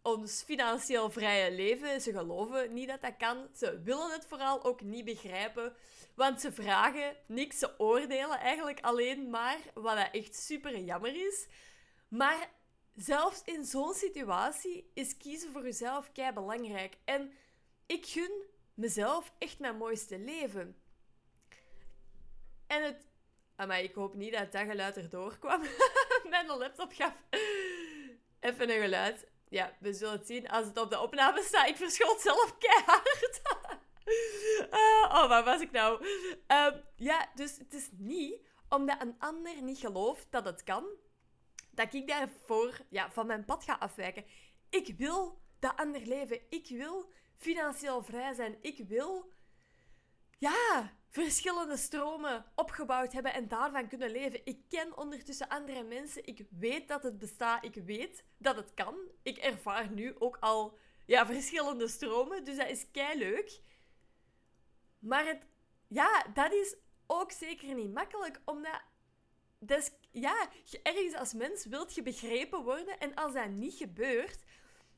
Ons 0.02 0.42
financieel 0.42 1.10
vrije 1.10 1.52
leven. 1.52 2.00
Ze 2.00 2.12
geloven 2.12 2.72
niet 2.72 2.88
dat 2.88 3.00
dat 3.00 3.16
kan. 3.16 3.48
Ze 3.54 3.80
willen 3.82 4.10
het 4.10 4.26
vooral 4.26 4.64
ook 4.64 4.80
niet 4.80 5.04
begrijpen. 5.04 5.74
Want 6.14 6.40
ze 6.40 6.52
vragen 6.52 7.16
niks, 7.26 7.58
ze 7.58 7.78
oordelen 7.78 8.38
eigenlijk 8.38 8.80
alleen 8.80 9.30
maar, 9.30 9.58
wat 9.74 9.96
dat 9.96 10.08
echt 10.12 10.36
super 10.36 10.78
jammer 10.78 11.26
is. 11.26 11.48
Maar 12.08 12.50
zelfs 12.94 13.42
in 13.44 13.64
zo'n 13.64 13.94
situatie 13.94 14.90
is 14.94 15.16
kiezen 15.16 15.52
voor 15.52 15.62
jezelf 15.62 16.12
kei 16.12 16.32
belangrijk. 16.32 16.96
En 17.04 17.32
ik 17.86 18.06
gun 18.06 18.42
mezelf 18.74 19.32
echt 19.38 19.58
mijn 19.58 19.76
mooiste 19.76 20.18
leven. 20.18 20.76
En 22.66 22.82
het... 22.82 23.10
Maar 23.56 23.82
ik 23.82 23.94
hoop 23.94 24.14
niet 24.14 24.32
dat 24.32 24.52
dat 24.52 24.66
geluid 24.66 24.96
erdoor 24.96 25.38
kwam. 25.38 25.60
mijn 26.30 26.46
laptop 26.46 26.92
gaf 26.92 27.24
even 28.42 28.70
een 28.70 28.80
geluid. 28.80 29.26
Ja, 29.52 29.76
we 29.80 29.92
zullen 29.92 30.18
het 30.18 30.26
zien 30.26 30.48
als 30.48 30.66
het 30.66 30.78
op 30.78 30.90
de 30.90 31.00
opname 31.00 31.42
staat. 31.42 31.68
Ik 31.68 31.76
verschot 31.76 32.20
zelf 32.20 32.58
keihard. 32.58 33.40
uh, 34.70 35.14
oh, 35.22 35.28
waar 35.28 35.44
was 35.44 35.60
ik 35.60 35.70
nou? 35.70 36.06
Uh, 36.48 36.66
ja, 36.96 37.30
dus 37.34 37.58
het 37.58 37.74
is 37.74 37.88
niet 37.92 38.40
omdat 38.68 39.02
een 39.02 39.14
ander 39.18 39.62
niet 39.62 39.78
gelooft 39.78 40.26
dat 40.30 40.44
het 40.44 40.62
kan, 40.62 40.84
dat 41.70 41.94
ik 41.94 42.08
daarvoor 42.08 42.80
ja, 42.88 43.10
van 43.10 43.26
mijn 43.26 43.44
pad 43.44 43.64
ga 43.64 43.76
afwijken. 43.78 44.24
Ik 44.70 44.94
wil 44.98 45.42
dat 45.58 45.76
ander 45.76 46.06
leven. 46.06 46.40
Ik 46.48 46.68
wil 46.68 47.12
financieel 47.36 48.02
vrij 48.02 48.34
zijn. 48.34 48.58
Ik 48.60 48.78
wil 48.88 49.32
ja, 50.38 50.92
verschillende 51.12 51.76
stromen 51.76 52.44
opgebouwd 52.54 53.12
hebben 53.12 53.34
en 53.34 53.48
daarvan 53.48 53.88
kunnen 53.88 54.10
leven. 54.10 54.40
Ik 54.44 54.58
ken 54.68 54.96
ondertussen 54.96 55.48
andere 55.48 55.82
mensen. 55.82 56.26
Ik 56.26 56.46
weet 56.50 56.88
dat 56.88 57.02
het 57.02 57.18
bestaat. 57.18 57.64
Ik 57.64 57.74
weet 57.74 58.24
dat 58.38 58.56
het 58.56 58.74
kan. 58.74 58.96
Ik 59.22 59.36
ervaar 59.36 59.90
nu 59.90 60.14
ook 60.18 60.36
al 60.40 60.78
ja, 61.06 61.26
verschillende 61.26 61.88
stromen. 61.88 62.44
Dus 62.44 62.56
dat 62.56 62.68
is 62.68 62.90
kei 62.90 63.18
leuk. 63.18 63.60
Maar 64.98 65.26
het, 65.26 65.46
ja, 65.88 66.26
dat 66.34 66.52
is 66.52 66.76
ook 67.06 67.32
zeker 67.32 67.74
niet 67.74 67.92
makkelijk, 67.92 68.40
omdat 68.44 68.80
dus, 69.58 69.90
ja, 70.10 70.48
ergens 70.82 71.14
als 71.14 71.32
mens 71.32 71.66
wilt 71.66 71.94
je 71.94 72.02
begrepen 72.02 72.62
worden 72.62 72.98
en 72.98 73.14
als 73.14 73.32
dat 73.32 73.48
niet 73.48 73.74
gebeurt, 73.74 74.38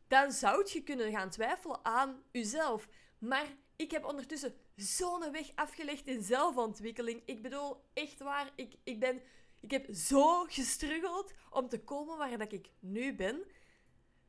dan 0.08 0.32
zou 0.32 0.70
je 0.72 0.82
kunnen 0.82 1.10
gaan 1.12 1.30
twijfelen 1.30 1.84
aan 1.84 2.22
jezelf. 2.32 2.88
Maar 3.18 3.46
ik 3.76 3.90
heb 3.90 4.04
ondertussen 4.04 4.56
zo'n 4.76 5.32
weg 5.32 5.50
afgelegd 5.54 6.06
in 6.06 6.22
zelfontwikkeling. 6.22 7.22
Ik 7.24 7.42
bedoel, 7.42 7.84
echt 7.92 8.18
waar, 8.18 8.52
ik, 8.56 8.74
ik, 8.84 9.00
ben, 9.00 9.22
ik 9.60 9.70
heb 9.70 9.94
zo 9.94 10.44
gestruggeld 10.44 11.32
om 11.50 11.68
te 11.68 11.80
komen 11.80 12.18
waar 12.18 12.38
dat 12.38 12.52
ik 12.52 12.70
nu 12.80 13.14
ben. 13.14 13.44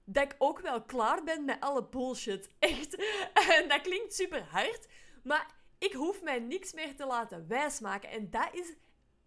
Dat 0.04 0.24
ik 0.24 0.36
ook 0.38 0.60
wel 0.60 0.82
klaar 0.82 1.24
ben 1.24 1.46
met 1.46 1.60
alle 1.60 1.86
bullshit. 1.86 2.50
Echt. 2.60 2.96
En 3.34 3.68
dat 3.68 3.82
klinkt 3.82 4.16
super 4.16 4.44
hard. 4.44 4.88
Maar 5.24 5.56
ik 5.78 5.94
hoef 5.94 6.22
mij 6.22 6.40
niks 6.40 6.74
meer 6.74 6.96
te 6.96 7.06
laten 7.06 7.48
wijsmaken. 7.48 8.10
En 8.10 8.30
dat 8.30 8.50
is 8.52 8.74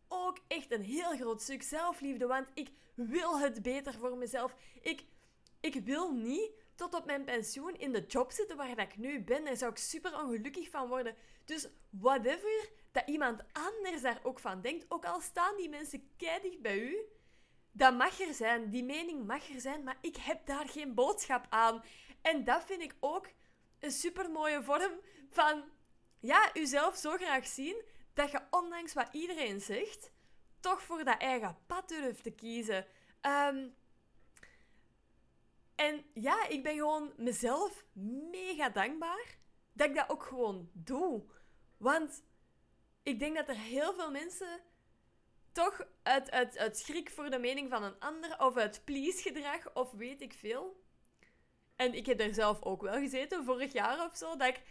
ook 0.08 0.38
echt 0.48 0.72
een 0.72 0.82
heel 0.82 1.16
groot 1.16 1.42
stuk 1.42 1.62
zelfliefde. 1.62 2.26
Want 2.26 2.50
ik 2.54 2.70
wil 2.94 3.38
het 3.38 3.62
beter 3.62 3.94
voor 3.94 4.16
mezelf. 4.16 4.54
Ik, 4.82 5.04
ik 5.60 5.74
wil 5.74 6.12
niet 6.12 6.50
tot 6.78 6.94
op 6.94 7.04
mijn 7.04 7.24
pensioen 7.24 7.74
in 7.78 7.92
de 7.92 8.04
job 8.06 8.30
zitten 8.30 8.56
waar 8.56 8.76
dat 8.76 8.86
ik 8.92 8.96
nu 8.96 9.20
ben. 9.20 9.44
Daar 9.44 9.56
zou 9.56 9.70
ik 9.70 9.78
super 9.78 10.20
ongelukkig 10.22 10.70
van 10.70 10.88
worden. 10.88 11.14
Dus 11.44 11.68
whatever 11.90 12.68
dat 12.92 13.02
iemand 13.06 13.42
anders 13.52 14.02
daar 14.02 14.20
ook 14.22 14.38
van 14.38 14.60
denkt, 14.60 14.84
ook 14.88 15.04
al 15.04 15.20
staan 15.20 15.56
die 15.56 15.68
mensen 15.68 16.10
keidig 16.16 16.58
bij 16.58 16.78
u, 16.78 16.98
dat 17.72 17.96
mag 17.96 18.20
er 18.20 18.34
zijn. 18.34 18.70
Die 18.70 18.84
mening 18.84 19.26
mag 19.26 19.48
er 19.48 19.60
zijn, 19.60 19.82
maar 19.82 19.98
ik 20.00 20.16
heb 20.16 20.46
daar 20.46 20.68
geen 20.68 20.94
boodschap 20.94 21.46
aan. 21.48 21.82
En 22.22 22.44
dat 22.44 22.64
vind 22.64 22.82
ik 22.82 22.94
ook 23.00 23.28
een 23.78 23.92
super 23.92 24.30
mooie 24.30 24.62
vorm 24.62 24.92
van 25.30 25.64
ja, 26.20 26.50
uzelf 26.54 26.96
zo 26.96 27.16
graag 27.16 27.46
zien 27.46 27.82
dat 28.14 28.30
je 28.30 28.40
ondanks 28.50 28.92
wat 28.92 29.08
iedereen 29.12 29.60
zegt, 29.60 30.10
toch 30.60 30.82
voor 30.82 31.04
dat 31.04 31.18
eigen 31.18 31.56
pad 31.66 31.88
durft 31.88 32.22
te 32.22 32.30
kiezen. 32.30 32.86
Um, 33.22 33.74
en 35.78 36.04
ja, 36.14 36.48
ik 36.48 36.62
ben 36.62 36.74
gewoon 36.74 37.12
mezelf 37.16 37.84
mega 38.30 38.68
dankbaar 38.68 39.38
dat 39.72 39.88
ik 39.88 39.94
dat 39.94 40.08
ook 40.08 40.22
gewoon 40.22 40.70
doe. 40.72 41.24
Want 41.76 42.22
ik 43.02 43.18
denk 43.18 43.36
dat 43.36 43.48
er 43.48 43.56
heel 43.56 43.94
veel 43.94 44.10
mensen 44.10 44.60
toch 45.52 45.86
uit, 46.02 46.76
schrik 46.76 47.10
voor 47.10 47.30
de 47.30 47.38
mening 47.38 47.70
van 47.70 47.82
een 47.82 47.98
ander 47.98 48.40
of 48.40 48.56
uit 48.56 48.82
please-gedrag 48.84 49.74
of 49.74 49.92
weet 49.92 50.20
ik 50.20 50.32
veel. 50.32 50.84
En 51.76 51.94
ik 51.94 52.06
heb 52.06 52.20
er 52.20 52.34
zelf 52.34 52.62
ook 52.62 52.82
wel 52.82 52.98
gezeten, 52.98 53.44
vorig 53.44 53.72
jaar 53.72 54.04
of 54.04 54.16
zo, 54.16 54.36
dat 54.36 54.48
ik 54.48 54.62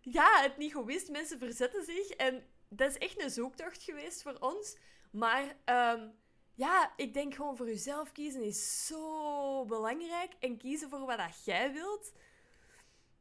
ja, 0.00 0.42
het 0.42 0.56
niet 0.56 0.74
goed 0.74 0.86
wist. 0.86 1.10
Mensen 1.10 1.38
verzetten 1.38 1.84
zich 1.84 2.08
en 2.08 2.46
dat 2.68 2.90
is 2.90 2.98
echt 2.98 3.22
een 3.22 3.30
zoektocht 3.30 3.82
geweest 3.82 4.22
voor 4.22 4.36
ons. 4.38 4.76
Maar 5.10 5.56
um, 5.64 6.14
ja, 6.56 6.92
ik 6.96 7.14
denk 7.14 7.34
gewoon 7.34 7.56
voor 7.56 7.66
jezelf 7.66 8.12
kiezen 8.12 8.42
is 8.42 8.86
zo 8.86 9.64
belangrijk. 9.64 10.32
En 10.38 10.56
kiezen 10.56 10.88
voor 10.88 11.06
wat 11.06 11.18
dat 11.18 11.44
jij 11.44 11.72
wilt. 11.72 12.12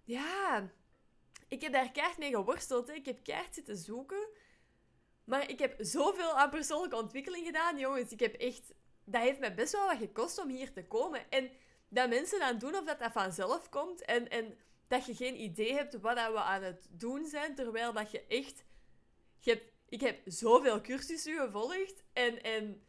Ja, 0.04 0.70
ik 1.48 1.62
heb 1.62 1.72
daar 1.72 1.92
keihard 1.92 2.18
mee 2.18 2.30
geworsteld. 2.30 2.90
Ik 2.90 3.06
heb 3.06 3.24
keihard 3.24 3.54
zitten 3.54 3.78
zoeken. 3.78 4.28
Maar 5.24 5.50
ik 5.50 5.60
heb 5.60 5.76
zoveel 5.78 6.38
aan 6.38 6.50
persoonlijke 6.50 6.96
ontwikkeling 6.96 7.46
gedaan, 7.46 7.78
jongens. 7.78 8.12
Ik 8.12 8.20
heb 8.20 8.34
echt... 8.34 8.74
Dat 9.04 9.22
heeft 9.22 9.40
me 9.40 9.54
best 9.54 9.72
wel 9.72 9.88
wat 9.88 9.98
gekost 9.98 10.38
om 10.38 10.50
hier 10.50 10.74
te 10.74 10.86
komen. 10.86 11.32
En 11.32 11.52
dat 11.90 12.10
mensen 12.10 12.40
dan 12.40 12.58
doen 12.58 12.76
of 12.76 12.86
dat 12.86 13.00
dat 13.00 13.12
vanzelf 13.12 13.70
komt. 13.70 14.02
En, 14.02 14.30
en 14.30 14.58
dat 14.88 15.06
je 15.06 15.16
geen 15.16 15.42
idee 15.42 15.74
hebt 15.74 16.00
wat 16.00 16.16
we 16.16 16.40
aan 16.40 16.64
het 16.64 16.88
doen 16.90 17.26
zijn. 17.26 17.56
Terwijl 17.56 17.94
dat 17.94 18.12
je 18.12 18.26
echt... 18.28 18.64
Je 19.40 19.74
ik 19.90 20.02
heb 20.02 20.22
zoveel 20.26 20.82
cursussen 20.82 21.38
gevolgd. 21.38 22.04
En... 22.14 22.44
en 22.44 22.84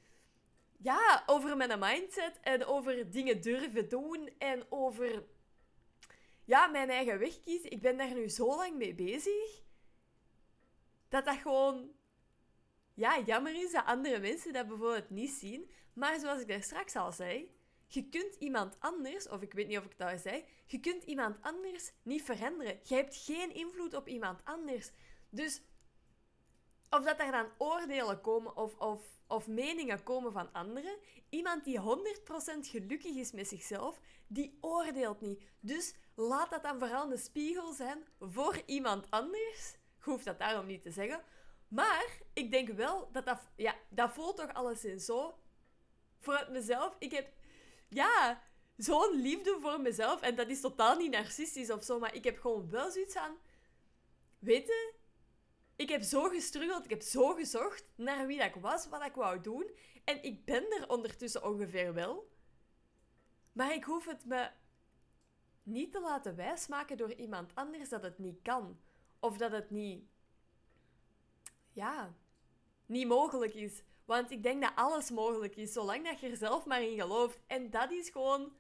ja, 0.79 1.23
over 1.27 1.57
mijn 1.57 1.79
mindset 1.79 2.41
en 2.41 2.65
over 2.65 3.11
dingen 3.11 3.41
durven 3.41 3.89
doen 3.89 4.31
en 4.39 4.67
over 4.69 5.25
ja, 6.45 6.67
mijn 6.67 6.91
eigen 6.91 7.19
weg 7.19 7.41
kiezen. 7.41 7.71
Ik 7.71 7.81
ben 7.81 7.97
daar 7.97 8.15
nu 8.15 8.29
zo 8.29 8.57
lang 8.57 8.77
mee 8.77 8.95
bezig 8.95 9.63
dat 11.09 11.25
dat 11.25 11.37
gewoon 11.37 11.91
ja, 12.95 13.21
jammer 13.21 13.55
is 13.55 13.73
dat 13.73 13.85
andere 13.85 14.19
mensen 14.19 14.53
dat 14.53 14.67
bijvoorbeeld 14.69 15.11
niet 15.11 15.31
zien. 15.31 15.71
Maar 15.93 16.21
zoals 16.21 16.41
ik 16.41 16.49
daar 16.49 16.63
straks 16.63 16.97
al 16.97 17.13
zei, 17.13 17.51
je 17.87 18.09
kunt 18.09 18.35
iemand 18.35 18.81
anders, 18.81 19.29
of 19.29 19.43
ik 19.43 19.53
weet 19.53 19.67
niet 19.67 19.79
of 19.79 19.85
ik 19.85 19.99
dat 19.99 20.13
al 20.13 20.19
zei, 20.19 20.45
je 20.67 20.81
kunt 20.81 21.05
iemand 21.05 21.37
anders 21.41 21.93
niet 22.03 22.23
veranderen. 22.23 22.81
Je 22.83 22.95
hebt 22.95 23.17
geen 23.17 23.55
invloed 23.55 23.95
op 23.95 24.09
iemand 24.09 24.45
anders. 24.45 24.91
Dus 25.31 25.63
of 26.91 27.05
dat 27.05 27.21
er 27.21 27.33
dan 27.33 27.49
oordelen 27.59 28.21
komen 28.21 28.57
of, 28.57 28.79
of, 28.79 29.01
of 29.27 29.47
meningen 29.47 30.03
komen 30.03 30.33
van 30.33 30.53
anderen, 30.53 30.97
iemand 31.29 31.65
die 31.65 31.81
100% 31.81 31.83
gelukkig 32.61 33.17
is 33.17 33.33
met 33.33 33.49
zichzelf, 33.49 34.01
die 34.27 34.59
oordeelt 34.61 35.21
niet. 35.21 35.43
Dus 35.61 35.95
laat 36.15 36.51
dat 36.51 36.63
dan 36.63 36.79
vooral 36.79 37.11
een 37.11 37.19
spiegel 37.19 37.73
zijn 37.73 38.07
voor 38.21 38.63
iemand 38.67 39.11
anders. 39.11 39.77
Je 40.05 40.13
hoeft 40.13 40.25
dat 40.25 40.39
daarom 40.39 40.67
niet 40.67 40.83
te 40.83 40.91
zeggen. 40.91 41.23
Maar 41.69 42.19
ik 42.33 42.51
denk 42.51 42.69
wel 42.69 43.09
dat 43.13 43.27
dat... 43.27 43.41
Ja, 43.57 43.75
dat 43.89 44.13
voelt 44.13 44.37
toch 44.37 44.53
alleszins 44.53 45.05
zo. 45.05 45.39
Voor 46.21 46.47
mezelf, 46.51 46.97
ik 46.99 47.13
heb... 47.13 47.29
Ja, 47.89 48.43
zo'n 48.77 49.21
liefde 49.21 49.59
voor 49.61 49.81
mezelf. 49.81 50.21
En 50.21 50.35
dat 50.35 50.49
is 50.49 50.61
totaal 50.61 50.97
niet 50.97 51.11
narcistisch 51.11 51.71
of 51.71 51.85
zo, 51.85 51.99
maar 51.99 52.15
ik 52.15 52.25
heb 52.25 52.41
gewoon 52.41 52.71
wel 52.71 52.91
zoiets 52.91 53.17
aan... 53.17 53.37
Weet 54.39 54.67
je, 54.67 54.95
ik 55.77 55.89
heb 55.89 56.03
zo 56.03 56.29
gestruggeld, 56.29 56.85
ik 56.85 56.91
heb 56.91 57.03
zo 57.03 57.35
gezocht 57.35 57.85
naar 57.95 58.27
wie 58.27 58.39
dat 58.39 58.47
ik 58.47 58.55
was, 58.55 58.89
wat 58.89 59.05
ik 59.05 59.15
wou 59.15 59.41
doen. 59.41 59.71
En 60.05 60.23
ik 60.23 60.45
ben 60.45 60.71
er 60.71 60.89
ondertussen 60.89 61.45
ongeveer 61.45 61.95
wel. 61.95 62.31
Maar 63.53 63.75
ik 63.75 63.85
hoef 63.85 64.07
het 64.07 64.25
me 64.25 64.51
niet 65.63 65.93
te 65.93 66.01
laten 66.01 66.37
wijsmaken 66.37 66.97
door 66.97 67.13
iemand 67.13 67.55
anders 67.55 67.89
dat 67.89 68.03
het 68.03 68.19
niet 68.19 68.43
kan. 68.43 68.81
Of 69.21 69.37
dat 69.37 69.53
het 69.53 69.71
niet... 69.71 70.05
Ja, 71.73 72.15
niet 72.87 73.07
mogelijk 73.07 73.55
is. 73.55 73.83
Want 74.05 74.31
ik 74.31 74.43
denk 74.43 74.63
dat 74.63 74.73
alles 74.75 75.11
mogelijk 75.11 75.57
is, 75.57 75.73
zolang 75.73 76.05
dat 76.05 76.21
je 76.21 76.29
er 76.29 76.37
zelf 76.37 76.65
maar 76.65 76.83
in 76.83 77.01
gelooft. 77.01 77.39
En 77.47 77.71
dat 77.71 77.91
is 77.91 78.11
gewoon... 78.11 78.53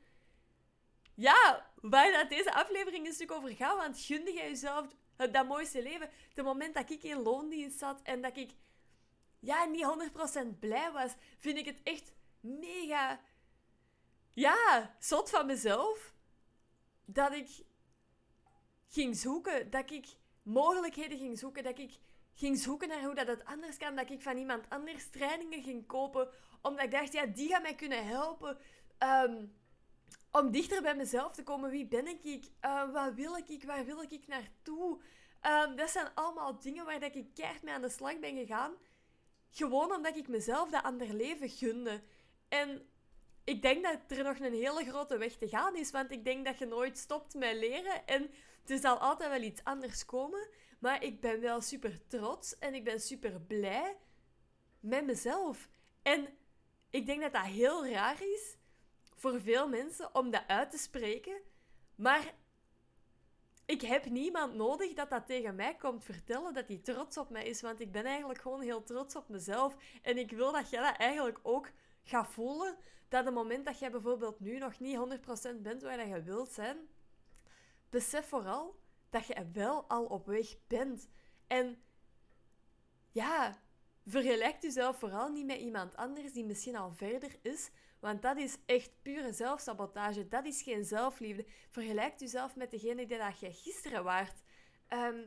Ja, 1.14 1.70
waar 1.80 2.12
dat 2.12 2.28
deze 2.28 2.54
aflevering 2.54 3.06
een 3.06 3.12
stuk 3.12 3.32
over 3.32 3.50
gaat. 3.50 3.76
Want 3.76 4.00
gunde 4.00 4.32
jij 4.32 4.48
jezelf 4.48 4.96
dat 5.16 5.46
mooiste 5.46 5.82
leven. 5.82 6.10
Het 6.34 6.44
moment 6.44 6.74
dat 6.74 6.90
ik 6.90 7.02
in 7.02 7.22
loondienst 7.22 7.78
zat 7.78 8.02
en 8.02 8.22
dat 8.22 8.36
ik 8.36 8.50
ja, 9.38 9.64
niet 9.64 10.10
100% 10.54 10.58
blij 10.58 10.92
was, 10.92 11.12
vind 11.38 11.58
ik 11.58 11.66
het 11.66 11.80
echt 11.82 12.12
mega... 12.40 13.20
Ja, 14.32 14.96
zot 14.98 15.30
van 15.30 15.46
mezelf. 15.46 16.14
Dat 17.04 17.32
ik 17.32 17.48
ging 18.88 19.16
zoeken, 19.16 19.70
dat 19.70 19.90
ik 19.90 20.06
mogelijkheden 20.42 21.18
ging 21.18 21.38
zoeken, 21.38 21.62
dat 21.62 21.78
ik 21.78 21.98
ging 22.34 22.58
zoeken 22.58 22.88
naar 22.88 23.02
hoe 23.04 23.14
dat 23.14 23.26
het 23.26 23.44
anders 23.44 23.76
kan, 23.76 23.96
dat 23.96 24.10
ik 24.10 24.22
van 24.22 24.36
iemand 24.36 24.70
anders 24.70 25.10
trainingen 25.10 25.62
ging 25.62 25.86
kopen, 25.86 26.28
omdat 26.62 26.84
ik 26.84 26.90
dacht, 26.90 27.12
ja, 27.12 27.26
die 27.26 27.48
gaan 27.48 27.62
mij 27.62 27.74
kunnen 27.74 28.06
helpen. 28.06 28.58
Um, 28.98 29.54
om 30.38 30.50
dichter 30.50 30.82
bij 30.82 30.96
mezelf 30.96 31.34
te 31.34 31.42
komen. 31.42 31.70
Wie 31.70 31.86
ben 31.86 32.06
ik? 32.06 32.44
Uh, 32.64 32.92
wat 32.92 33.14
wil 33.14 33.36
ik? 33.36 33.64
Waar 33.64 33.84
wil 33.84 34.02
ik 34.02 34.26
naartoe? 34.26 35.00
Um, 35.42 35.76
dat 35.76 35.90
zijn 35.90 36.08
allemaal 36.14 36.58
dingen 36.58 36.84
waar 36.84 37.00
dat 37.00 37.14
ik 37.14 37.34
keihard 37.34 37.62
mee 37.62 37.74
aan 37.74 37.82
de 37.82 37.88
slag 37.88 38.18
ben 38.18 38.36
gegaan. 38.36 38.74
Gewoon 39.50 39.94
omdat 39.94 40.16
ik 40.16 40.28
mezelf 40.28 40.70
dat 40.70 40.82
ander 40.82 41.14
leven 41.14 41.48
gunde. 41.48 42.02
En 42.48 42.88
ik 43.44 43.62
denk 43.62 43.82
dat 43.84 44.18
er 44.18 44.24
nog 44.24 44.38
een 44.38 44.52
hele 44.52 44.84
grote 44.84 45.16
weg 45.18 45.32
te 45.36 45.48
gaan 45.48 45.76
is. 45.76 45.90
Want 45.90 46.10
ik 46.10 46.24
denk 46.24 46.44
dat 46.44 46.58
je 46.58 46.66
nooit 46.66 46.98
stopt 46.98 47.34
met 47.34 47.56
leren. 47.56 48.06
En 48.06 48.30
er 48.66 48.78
zal 48.78 48.98
altijd 48.98 49.30
wel 49.30 49.42
iets 49.42 49.64
anders 49.64 50.04
komen. 50.04 50.48
Maar 50.78 51.02
ik 51.02 51.20
ben 51.20 51.40
wel 51.40 51.60
super 51.60 52.06
trots 52.06 52.58
en 52.58 52.74
ik 52.74 52.84
ben 52.84 53.00
super 53.00 53.40
blij 53.40 53.96
met 54.80 55.04
mezelf. 55.04 55.68
En 56.02 56.28
ik 56.90 57.06
denk 57.06 57.20
dat 57.20 57.32
dat 57.32 57.42
heel 57.42 57.86
raar 57.86 58.22
is 58.22 58.56
voor 59.16 59.40
veel 59.40 59.68
mensen 59.68 60.14
om 60.14 60.30
dat 60.30 60.42
uit 60.46 60.70
te 60.70 60.78
spreken. 60.78 61.40
Maar 61.94 62.34
ik 63.66 63.80
heb 63.80 64.04
niemand 64.04 64.54
nodig 64.54 64.92
dat 64.92 65.10
dat 65.10 65.26
tegen 65.26 65.54
mij 65.54 65.74
komt 65.74 66.04
vertellen 66.04 66.54
dat 66.54 66.68
hij 66.68 66.76
trots 66.76 67.18
op 67.18 67.30
mij 67.30 67.44
is. 67.44 67.60
Want 67.60 67.80
ik 67.80 67.92
ben 67.92 68.04
eigenlijk 68.04 68.40
gewoon 68.40 68.60
heel 68.60 68.82
trots 68.82 69.16
op 69.16 69.28
mezelf. 69.28 69.76
En 70.02 70.18
ik 70.18 70.30
wil 70.30 70.52
dat 70.52 70.70
jij 70.70 70.82
dat 70.82 70.96
eigenlijk 70.96 71.38
ook 71.42 71.70
gaat 72.04 72.28
voelen. 72.28 72.76
Dat 73.08 73.24
het 73.24 73.34
moment 73.34 73.64
dat 73.64 73.78
jij 73.78 73.90
bijvoorbeeld 73.90 74.40
nu 74.40 74.58
nog 74.58 74.80
niet 74.80 74.98
100% 75.56 75.60
bent 75.60 75.82
waar 75.82 76.08
je 76.08 76.22
wilt 76.22 76.52
zijn, 76.52 76.76
besef 77.90 78.28
vooral 78.28 78.78
dat 79.10 79.26
je 79.26 79.50
wel 79.52 79.84
al 79.88 80.04
op 80.04 80.26
weg 80.26 80.56
bent. 80.66 81.08
En 81.46 81.82
ja, 83.10 83.62
vergelijk 84.06 84.62
jezelf 84.62 84.98
vooral 84.98 85.28
niet 85.28 85.46
met 85.46 85.58
iemand 85.58 85.96
anders 85.96 86.32
die 86.32 86.44
misschien 86.44 86.76
al 86.76 86.92
verder 86.92 87.38
is. 87.42 87.70
Want 88.00 88.22
dat 88.22 88.36
is 88.36 88.56
echt 88.66 88.90
pure 89.02 89.32
zelfsabotage. 89.32 90.28
Dat 90.28 90.44
is 90.44 90.62
geen 90.62 90.84
zelfliefde. 90.84 91.46
Vergelijk 91.70 92.20
jezelf 92.20 92.56
met 92.56 92.70
degene 92.70 93.06
die 93.06 93.18
dat 93.18 93.40
je 93.40 93.52
gisteren 93.52 94.04
waart. 94.04 94.42
Ehm, 94.88 95.22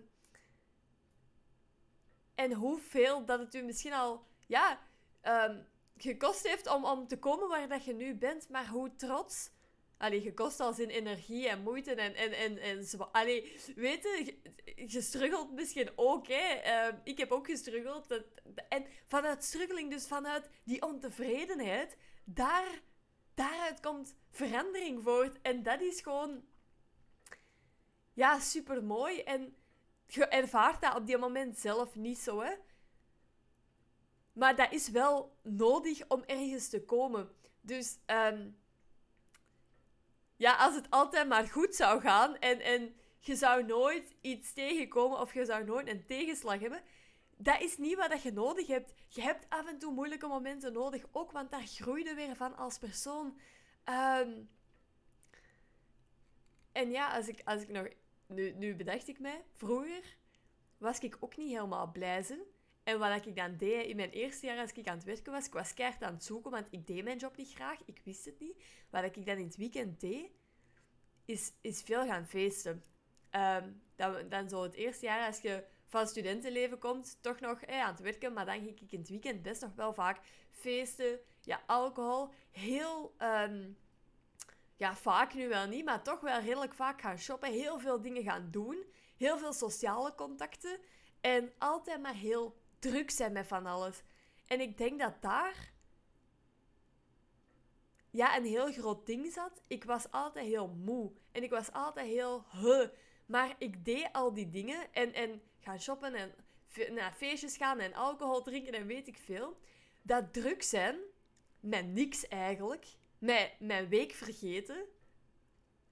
en 2.35 2.53
hoeveel 2.53 3.25
dat 3.25 3.39
het 3.39 3.55
u 3.55 3.61
misschien 3.61 3.93
al 3.93 4.25
ja, 4.47 4.79
um, 5.23 5.67
gekost 5.97 6.47
heeft 6.47 6.67
om, 6.67 6.85
om 6.85 7.07
te 7.07 7.19
komen 7.19 7.47
waar 7.47 7.67
dat 7.67 7.85
je 7.85 7.93
nu 7.93 8.15
bent. 8.15 8.49
Maar 8.49 8.67
hoe 8.67 8.95
trots 8.95 9.51
Allee, 9.99 10.21
gekost 10.21 10.59
als 10.59 10.79
in 10.79 10.89
energie 10.89 11.49
en 11.49 11.61
moeite 11.61 11.93
en, 11.93 12.15
en, 12.15 12.31
en, 12.31 12.57
en 12.57 13.11
Allee, 13.11 13.55
weet 13.75 14.03
je, 14.75 15.01
struggelt 15.01 15.51
misschien 15.51 15.89
ook, 15.95 16.27
hè. 16.27 16.53
Ehm, 16.53 16.95
ik 17.03 17.17
heb 17.17 17.31
ook 17.31 17.45
gestruggeld. 17.45 18.23
En 18.69 18.85
vanuit 19.05 19.43
struggeling, 19.43 19.89
dus 19.91 20.07
vanuit 20.07 20.49
die 20.63 20.81
ontevredenheid, 20.81 21.97
daar, 22.33 22.81
daaruit 23.33 23.79
komt 23.79 24.15
verandering 24.29 25.03
voort. 25.03 25.41
En 25.41 25.63
dat 25.63 25.81
is 25.81 26.01
gewoon... 26.01 26.43
Ja, 28.13 28.39
super 28.39 28.83
mooi. 28.83 29.21
En 29.21 29.55
je 30.05 30.25
ervaart 30.25 30.81
dat 30.81 30.95
op 30.95 31.05
die 31.07 31.17
moment 31.17 31.57
zelf 31.57 31.95
niet 31.95 32.19
zo, 32.19 32.41
hè. 32.41 32.53
Maar 34.33 34.55
dat 34.55 34.71
is 34.71 34.89
wel 34.89 35.37
nodig 35.43 36.07
om 36.07 36.23
ergens 36.23 36.69
te 36.69 36.85
komen. 36.85 37.31
Dus... 37.61 37.97
Um, 38.05 38.57
ja, 40.39 40.55
als 40.55 40.75
het 40.75 40.89
altijd 40.89 41.27
maar 41.27 41.47
goed 41.47 41.75
zou 41.75 42.01
gaan 42.01 42.37
en, 42.37 42.61
en 42.61 42.95
je 43.19 43.35
zou 43.35 43.63
nooit 43.65 44.15
iets 44.21 44.53
tegenkomen 44.53 45.19
of 45.19 45.33
je 45.33 45.45
zou 45.45 45.63
nooit 45.63 45.87
een 45.87 46.05
tegenslag 46.05 46.59
hebben, 46.59 46.81
dat 47.41 47.61
is 47.61 47.77
niet 47.77 47.95
wat 47.95 48.21
je 48.21 48.31
nodig 48.31 48.67
hebt. 48.67 48.93
Je 49.07 49.21
hebt 49.21 49.45
af 49.49 49.67
en 49.67 49.79
toe 49.79 49.93
moeilijke 49.93 50.27
momenten 50.27 50.73
nodig, 50.73 51.05
ook, 51.11 51.31
want 51.31 51.51
daar 51.51 51.67
groei 51.67 52.03
je 52.03 52.13
weer 52.13 52.35
van 52.35 52.57
als 52.57 52.77
persoon. 52.77 53.39
Ehm, 53.83 54.31
en 56.71 56.91
ja, 56.91 57.15
als 57.15 57.27
ik, 57.27 57.41
als 57.43 57.61
ik 57.61 57.69
nog... 57.69 57.87
Nu, 58.27 58.51
nu 58.51 58.75
bedacht 58.75 59.07
ik 59.07 59.19
mij, 59.19 59.43
vroeger 59.53 60.17
was 60.77 60.99
ik 60.99 61.17
ook 61.19 61.37
niet 61.37 61.49
helemaal 61.49 61.91
blij 61.91 62.23
zijn. 62.23 62.39
En 62.83 62.99
wat 62.99 63.25
ik 63.25 63.35
dan 63.35 63.57
deed 63.57 63.85
in 63.85 63.95
mijn 63.95 64.09
eerste 64.09 64.45
jaar 64.45 64.57
als 64.57 64.71
ik 64.71 64.87
aan 64.87 64.95
het 64.95 65.05
werken 65.05 65.31
was, 65.31 65.45
ik 65.45 65.53
was 65.53 65.73
keihard 65.73 66.03
aan 66.03 66.13
het 66.13 66.23
zoeken, 66.23 66.51
want 66.51 66.67
ik 66.71 66.87
deed 66.87 67.03
mijn 67.03 67.17
job 67.17 67.37
niet 67.37 67.53
graag, 67.53 67.79
ik 67.85 68.01
wist 68.03 68.25
het 68.25 68.39
niet. 68.39 68.63
Wat 68.89 69.03
ik 69.03 69.25
dan 69.25 69.37
in 69.37 69.45
het 69.45 69.55
weekend 69.55 69.99
deed, 69.99 70.31
is, 71.25 71.53
is 71.61 71.81
veel 71.81 72.05
gaan 72.05 72.27
feesten. 72.27 72.83
Um, 73.31 73.81
dan, 73.95 74.29
dan 74.29 74.49
zo 74.49 74.63
het 74.63 74.73
eerste 74.73 75.05
jaar 75.05 75.27
als 75.27 75.41
je 75.41 75.63
van 75.89 76.07
studentenleven 76.07 76.79
komt, 76.79 77.17
toch 77.21 77.39
nog 77.39 77.65
aan 77.65 77.91
het 77.91 77.99
werken, 77.99 78.33
maar 78.33 78.45
dan 78.45 78.59
ging 78.59 78.81
ik 78.81 78.91
in 78.91 78.99
het 78.99 79.09
weekend 79.09 79.41
best 79.41 79.61
nog 79.61 79.75
wel 79.75 79.93
vaak 79.93 80.19
feesten, 80.51 81.19
ja, 81.41 81.61
alcohol, 81.65 82.29
heel... 82.51 83.15
Um, 83.21 83.77
ja, 84.75 84.95
vaak 84.95 85.33
nu 85.33 85.47
wel 85.47 85.67
niet, 85.67 85.85
maar 85.85 86.03
toch 86.03 86.19
wel 86.19 86.39
redelijk 86.39 86.73
vaak 86.73 87.01
gaan 87.01 87.17
shoppen, 87.17 87.51
heel 87.51 87.79
veel 87.79 88.01
dingen 88.01 88.23
gaan 88.23 88.47
doen, 88.51 88.85
heel 89.17 89.37
veel 89.37 89.53
sociale 89.53 90.15
contacten 90.15 90.79
en 91.21 91.53
altijd 91.57 92.01
maar 92.01 92.15
heel 92.15 92.55
druk 92.79 93.11
zijn 93.11 93.31
met 93.31 93.47
van 93.47 93.65
alles. 93.65 94.01
En 94.45 94.59
ik 94.59 94.77
denk 94.77 94.99
dat 94.99 95.21
daar 95.21 95.71
ja, 98.11 98.37
een 98.37 98.45
heel 98.45 98.71
groot 98.71 99.05
ding 99.05 99.31
zat. 99.31 99.61
Ik 99.67 99.83
was 99.83 100.11
altijd 100.11 100.45
heel 100.45 100.67
moe. 100.67 101.11
En 101.31 101.43
ik 101.43 101.49
was 101.49 101.71
altijd 101.71 102.07
heel 102.07 102.45
huh. 102.51 102.87
Maar 103.25 103.55
ik 103.57 103.85
deed 103.85 104.09
al 104.11 104.33
die 104.33 104.49
dingen. 104.49 104.93
En, 104.93 105.13
en 105.13 105.41
gaan 105.59 105.79
shoppen 105.79 106.13
en 106.13 106.33
naar 106.93 107.13
feestjes 107.13 107.57
gaan 107.57 107.79
en 107.79 107.93
alcohol 107.93 108.41
drinken 108.41 108.73
en 108.73 108.85
weet 108.85 109.07
ik 109.07 109.17
veel. 109.17 109.57
Dat 110.01 110.33
druk 110.33 110.63
zijn, 110.63 110.97
met 111.59 111.87
niks 111.87 112.27
eigenlijk. 112.27 112.85
Met 113.17 113.51
mijn 113.59 113.87
week 113.87 114.11
vergeten. 114.11 114.85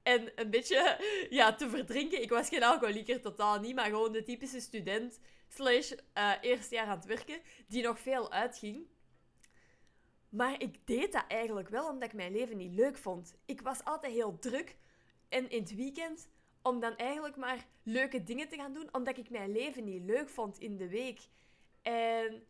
En 0.04 0.32
een 0.36 0.50
beetje 0.50 0.98
ja, 1.30 1.56
te 1.56 1.70
verdrinken. 1.70 2.22
Ik 2.22 2.30
was 2.30 2.50
geen 2.50 2.64
alcoholieker, 2.64 3.22
totaal 3.22 3.60
niet. 3.60 3.76
Maar 3.76 3.86
gewoon 3.86 4.12
de 4.12 4.24
typische 4.24 4.60
student 4.60 5.20
slash 5.48 5.92
uh, 6.18 6.32
eerste 6.42 6.76
jaar 6.76 6.88
aan 6.88 6.98
het 6.98 7.06
werken. 7.06 7.42
Die 7.68 7.84
nog 7.84 8.00
veel 8.00 8.32
uitging. 8.32 8.88
Maar 10.30 10.62
ik 10.62 10.88
deed 10.88 11.12
dat 11.12 11.26
eigenlijk 11.28 11.70
wel 11.70 11.90
omdat 11.90 12.10
ik 12.10 12.16
mijn 12.16 12.32
leven 12.32 12.58
niet 12.58 12.74
leuk 12.74 12.98
vond. 12.98 13.36
Ik 13.46 13.62
was 13.62 13.84
altijd 13.84 14.14
heel 14.14 14.40
druk. 14.40 14.78
En 15.30 15.50
in 15.50 15.62
het 15.62 15.76
weekend 15.76 16.30
om 16.62 16.80
dan 16.80 16.96
eigenlijk 16.96 17.36
maar 17.36 17.66
leuke 17.84 18.24
dingen 18.24 18.48
te 18.48 18.56
gaan 18.56 18.74
doen, 18.74 18.90
omdat 18.92 19.18
ik 19.18 19.30
mijn 19.30 19.52
leven 19.52 19.84
niet 19.84 20.04
leuk 20.04 20.30
vond 20.30 20.60
in 20.60 20.78
de 20.78 20.90
week. 20.90 21.20
En 21.82 22.44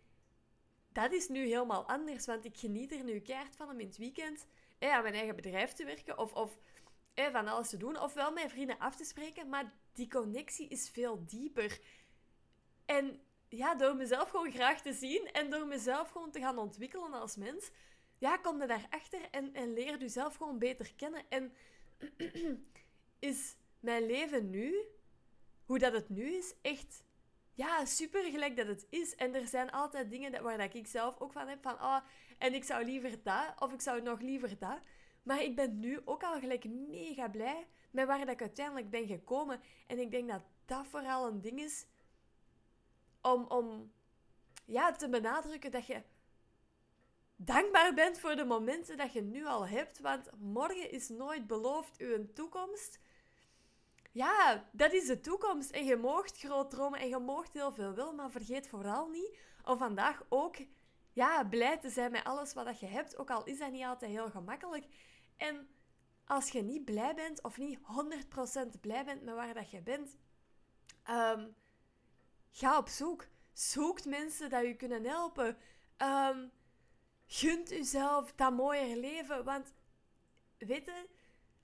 dat 0.91 1.12
is 1.12 1.28
nu 1.28 1.39
helemaal 1.39 1.88
anders, 1.88 2.26
want 2.26 2.46
ik 2.46 2.58
geniet 2.58 2.91
er 2.91 3.04
nu 3.04 3.20
keihard 3.20 3.56
van 3.56 3.70
om 3.70 3.80
in 3.80 3.88
het 3.88 3.98
weekend 3.98 4.48
eh, 4.80 4.93
aan 4.93 5.02
mijn 5.02 5.13
eigen 5.13 5.36
bedrijf 5.36 5.74
te 5.74 5.86
werken 5.86 6.17
of, 6.17 6.34
of 6.34 6.58
eh, 7.13 7.32
van 7.32 7.48
alles 7.48 7.70
te 7.70 7.78
doen, 7.78 8.00
ofwel 8.00 8.32
mijn 8.32 8.50
vrienden 8.50 8.80
af 8.80 8.96
te 8.96 9.04
spreken, 9.04 9.50
maar 9.50 9.74
die 9.93 10.10
connectie 10.10 10.67
is 10.67 10.89
veel 10.89 11.26
dieper. 11.26 11.80
En 12.86 13.22
ja, 13.50 13.76
door 13.76 13.96
mezelf 13.96 14.30
gewoon 14.30 14.52
graag 14.52 14.82
te 14.82 14.93
zien 14.93 15.32
en 15.32 15.50
door 15.50 15.67
mezelf 15.67 16.10
gewoon 16.10 16.32
te 16.32 16.39
gaan 16.39 16.58
ontwikkelen 16.58 17.13
als 17.13 17.36
mens, 17.36 17.72
ja, 18.17 18.38
kom 18.38 18.62
je 18.62 18.67
daarachter 18.67 19.22
en, 19.32 19.54
en 19.54 19.74
leer 19.74 19.98
jezelf 19.98 20.36
gewoon 20.36 20.60
beter 20.60 20.93
kennen. 20.96 21.24
En 21.30 21.54
is 23.20 23.56
mijn 23.80 24.06
leven 24.06 24.50
nu, 24.50 24.76
hoe 25.66 25.80
dat 25.80 25.94
het 25.94 26.10
nu 26.10 26.24
is, 26.24 26.54
echt 26.62 27.04
ja, 27.54 27.86
super 27.86 28.24
gelijk 28.24 28.56
dat 28.56 28.68
het 28.68 28.88
is. 28.90 29.16
En 29.16 29.36
er 29.36 29.48
zijn 29.48 29.72
altijd 29.72 30.10
dingen 30.10 30.44
waar 30.44 30.58
dat 30.58 30.74
ik 30.74 30.88
zelf 30.88 31.20
ook 31.20 31.32
van 31.32 31.48
heb, 31.48 31.62
van 31.62 31.74
oh, 31.74 32.00
en 32.38 32.54
ik 32.54 32.63
zou 32.63 32.86
liever 32.86 33.24
dat, 33.24 33.54
of 33.60 33.74
ik 33.74 33.82
zou 33.82 34.02
nog 34.02 34.22
liever 34.22 34.58
dat. 34.58 34.80
Maar 35.24 35.42
ik 35.42 35.56
ben 35.56 35.80
nu 35.80 36.00
ook 36.06 36.24
al 36.24 36.40
gelijk 36.40 36.66
mega 36.70 37.30
blij 37.30 37.68
met 37.92 38.08
waar 38.08 38.20
dat 38.20 38.30
ik 38.30 38.42
uiteindelijk 38.42 38.90
ben 38.90 39.08
gekomen. 39.08 39.62
En 39.88 40.00
ik 40.00 40.12
denk 40.12 40.30
dat 40.30 40.42
dat 40.66 40.88
vooral 40.88 41.28
een 41.28 41.42
ding 41.42 41.60
is 41.60 41.86
om, 43.22 43.46
om 43.46 43.92
ja, 44.66 44.92
te 44.92 45.10
benadrukken 45.10 45.72
dat 45.72 45.86
je 45.86 46.02
dankbaar 47.36 47.94
bent 47.94 48.20
voor 48.20 48.36
de 48.36 48.46
momenten 48.46 48.98
dat 48.98 49.13
je 49.13 49.22
nu 49.22 49.46
al 49.46 49.68
hebt. 49.68 50.00
Want 50.00 50.30
morgen 50.40 50.92
is 50.92 51.10
nooit 51.10 51.48
beloofd 51.48 51.98
uw 51.98 52.34
toekomst. 52.34 53.00
Ja, 54.17 54.69
dat 54.71 54.93
is 54.93 55.06
de 55.06 55.19
toekomst. 55.19 55.69
En 55.69 55.86
je 55.86 55.95
moogt 55.95 56.38
groot 56.39 56.69
dromen 56.69 56.99
en 56.99 57.08
je 57.08 57.19
moogt 57.19 57.53
heel 57.53 57.71
veel 57.71 57.93
willen. 57.93 58.15
Maar 58.15 58.32
vergeet 58.32 58.67
vooral 58.67 59.08
niet 59.08 59.38
om 59.63 59.77
vandaag 59.77 60.23
ook 60.30 60.56
ja, 61.13 61.43
blij 61.43 61.77
te 61.77 61.89
zijn 61.89 62.12
met 62.12 62.23
alles 62.23 62.53
wat 62.53 62.80
je 62.80 62.86
hebt. 62.86 63.17
Ook 63.17 63.32
al 63.32 63.43
is 63.43 63.60
dat 63.60 63.71
niet 63.71 63.86
altijd 63.86 64.12
heel 64.12 64.30
gemakkelijk. 64.30 64.86
En 65.36 65.67
als 66.25 66.49
je 66.49 66.62
niet 66.62 66.86
blij 66.86 67.15
bent 67.15 67.43
of 67.43 67.58
niet 67.58 67.80
100% 68.75 68.80
blij 68.82 69.06
bent 69.06 69.23
met 69.23 69.36
waar 69.36 69.53
dat 69.53 69.71
je 69.71 69.82
bent, 69.82 70.17
um, 71.10 71.56
Ga 72.51 72.77
op 72.77 72.88
zoek. 72.88 73.27
Zoekt 73.53 74.06
mensen 74.06 74.49
dat 74.49 74.65
je 74.65 74.75
kunnen 74.75 75.03
helpen. 75.03 75.58
Um, 75.97 76.51
gunt 77.25 77.71
uzelf 77.71 78.34
dat 78.36 78.53
mooier 78.53 78.97
leven. 78.97 79.43
Want, 79.43 79.73
weet 80.58 80.86
je, 80.86 81.08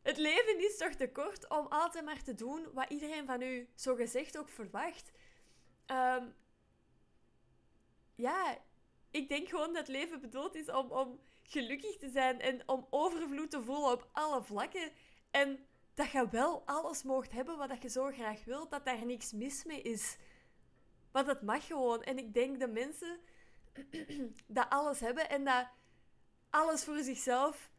het 0.04 0.18
leven 0.18 0.64
is 0.64 0.78
toch 0.78 0.94
te 0.94 1.12
kort 1.12 1.50
om 1.50 1.66
altijd 1.70 2.06
maar 2.06 2.24
te 2.24 2.34
doen 2.34 2.68
wat 2.74 2.90
iedereen 2.90 3.26
van 3.26 3.42
u 3.42 3.70
zogezegd 3.76 4.38
ook 4.38 4.50
verwacht. 4.50 5.12
Um, 5.88 6.36
ja, 8.16 8.58
ik 9.12 9.28
denk 9.28 9.50
gewoon 9.50 9.74
dat 9.74 9.88
leven 9.88 10.22
bedoeld 10.22 10.56
is 10.56 10.70
om, 10.70 10.92
om 10.92 11.20
gelukkig 11.44 11.98
te 11.98 12.10
zijn 12.10 12.42
en 12.42 12.62
om 12.66 12.88
overvloed 12.90 13.52
te 13.52 13.64
voelen 13.64 13.92
op 13.92 14.10
alle 14.12 14.44
vlakken. 14.44 14.92
En 15.32 15.66
dat 15.94 16.12
je 16.12 16.30
wel 16.30 16.66
alles 16.66 17.04
mocht 17.04 17.32
hebben 17.32 17.58
wat 17.58 17.82
je 17.82 17.90
zo 17.90 18.12
graag 18.12 18.44
wilt, 18.44 18.72
dat 18.72 18.86
daar 18.86 19.06
niks 19.06 19.32
mis 19.32 19.64
mee 19.64 19.82
is. 19.82 20.18
Want 21.12 21.26
dat 21.26 21.42
mag 21.42 21.68
gewoon. 21.68 22.04
En 22.04 22.18
ik 22.18 22.34
denk 22.34 22.60
dat 22.60 22.72
mensen 22.72 23.20
dat 24.48 24.70
alles 24.70 25.00
hebben 25.00 25.30
en 25.30 25.44
dat 25.44 25.68
alles 26.50 26.84
voor 26.84 27.04
zichzelf 27.04 27.72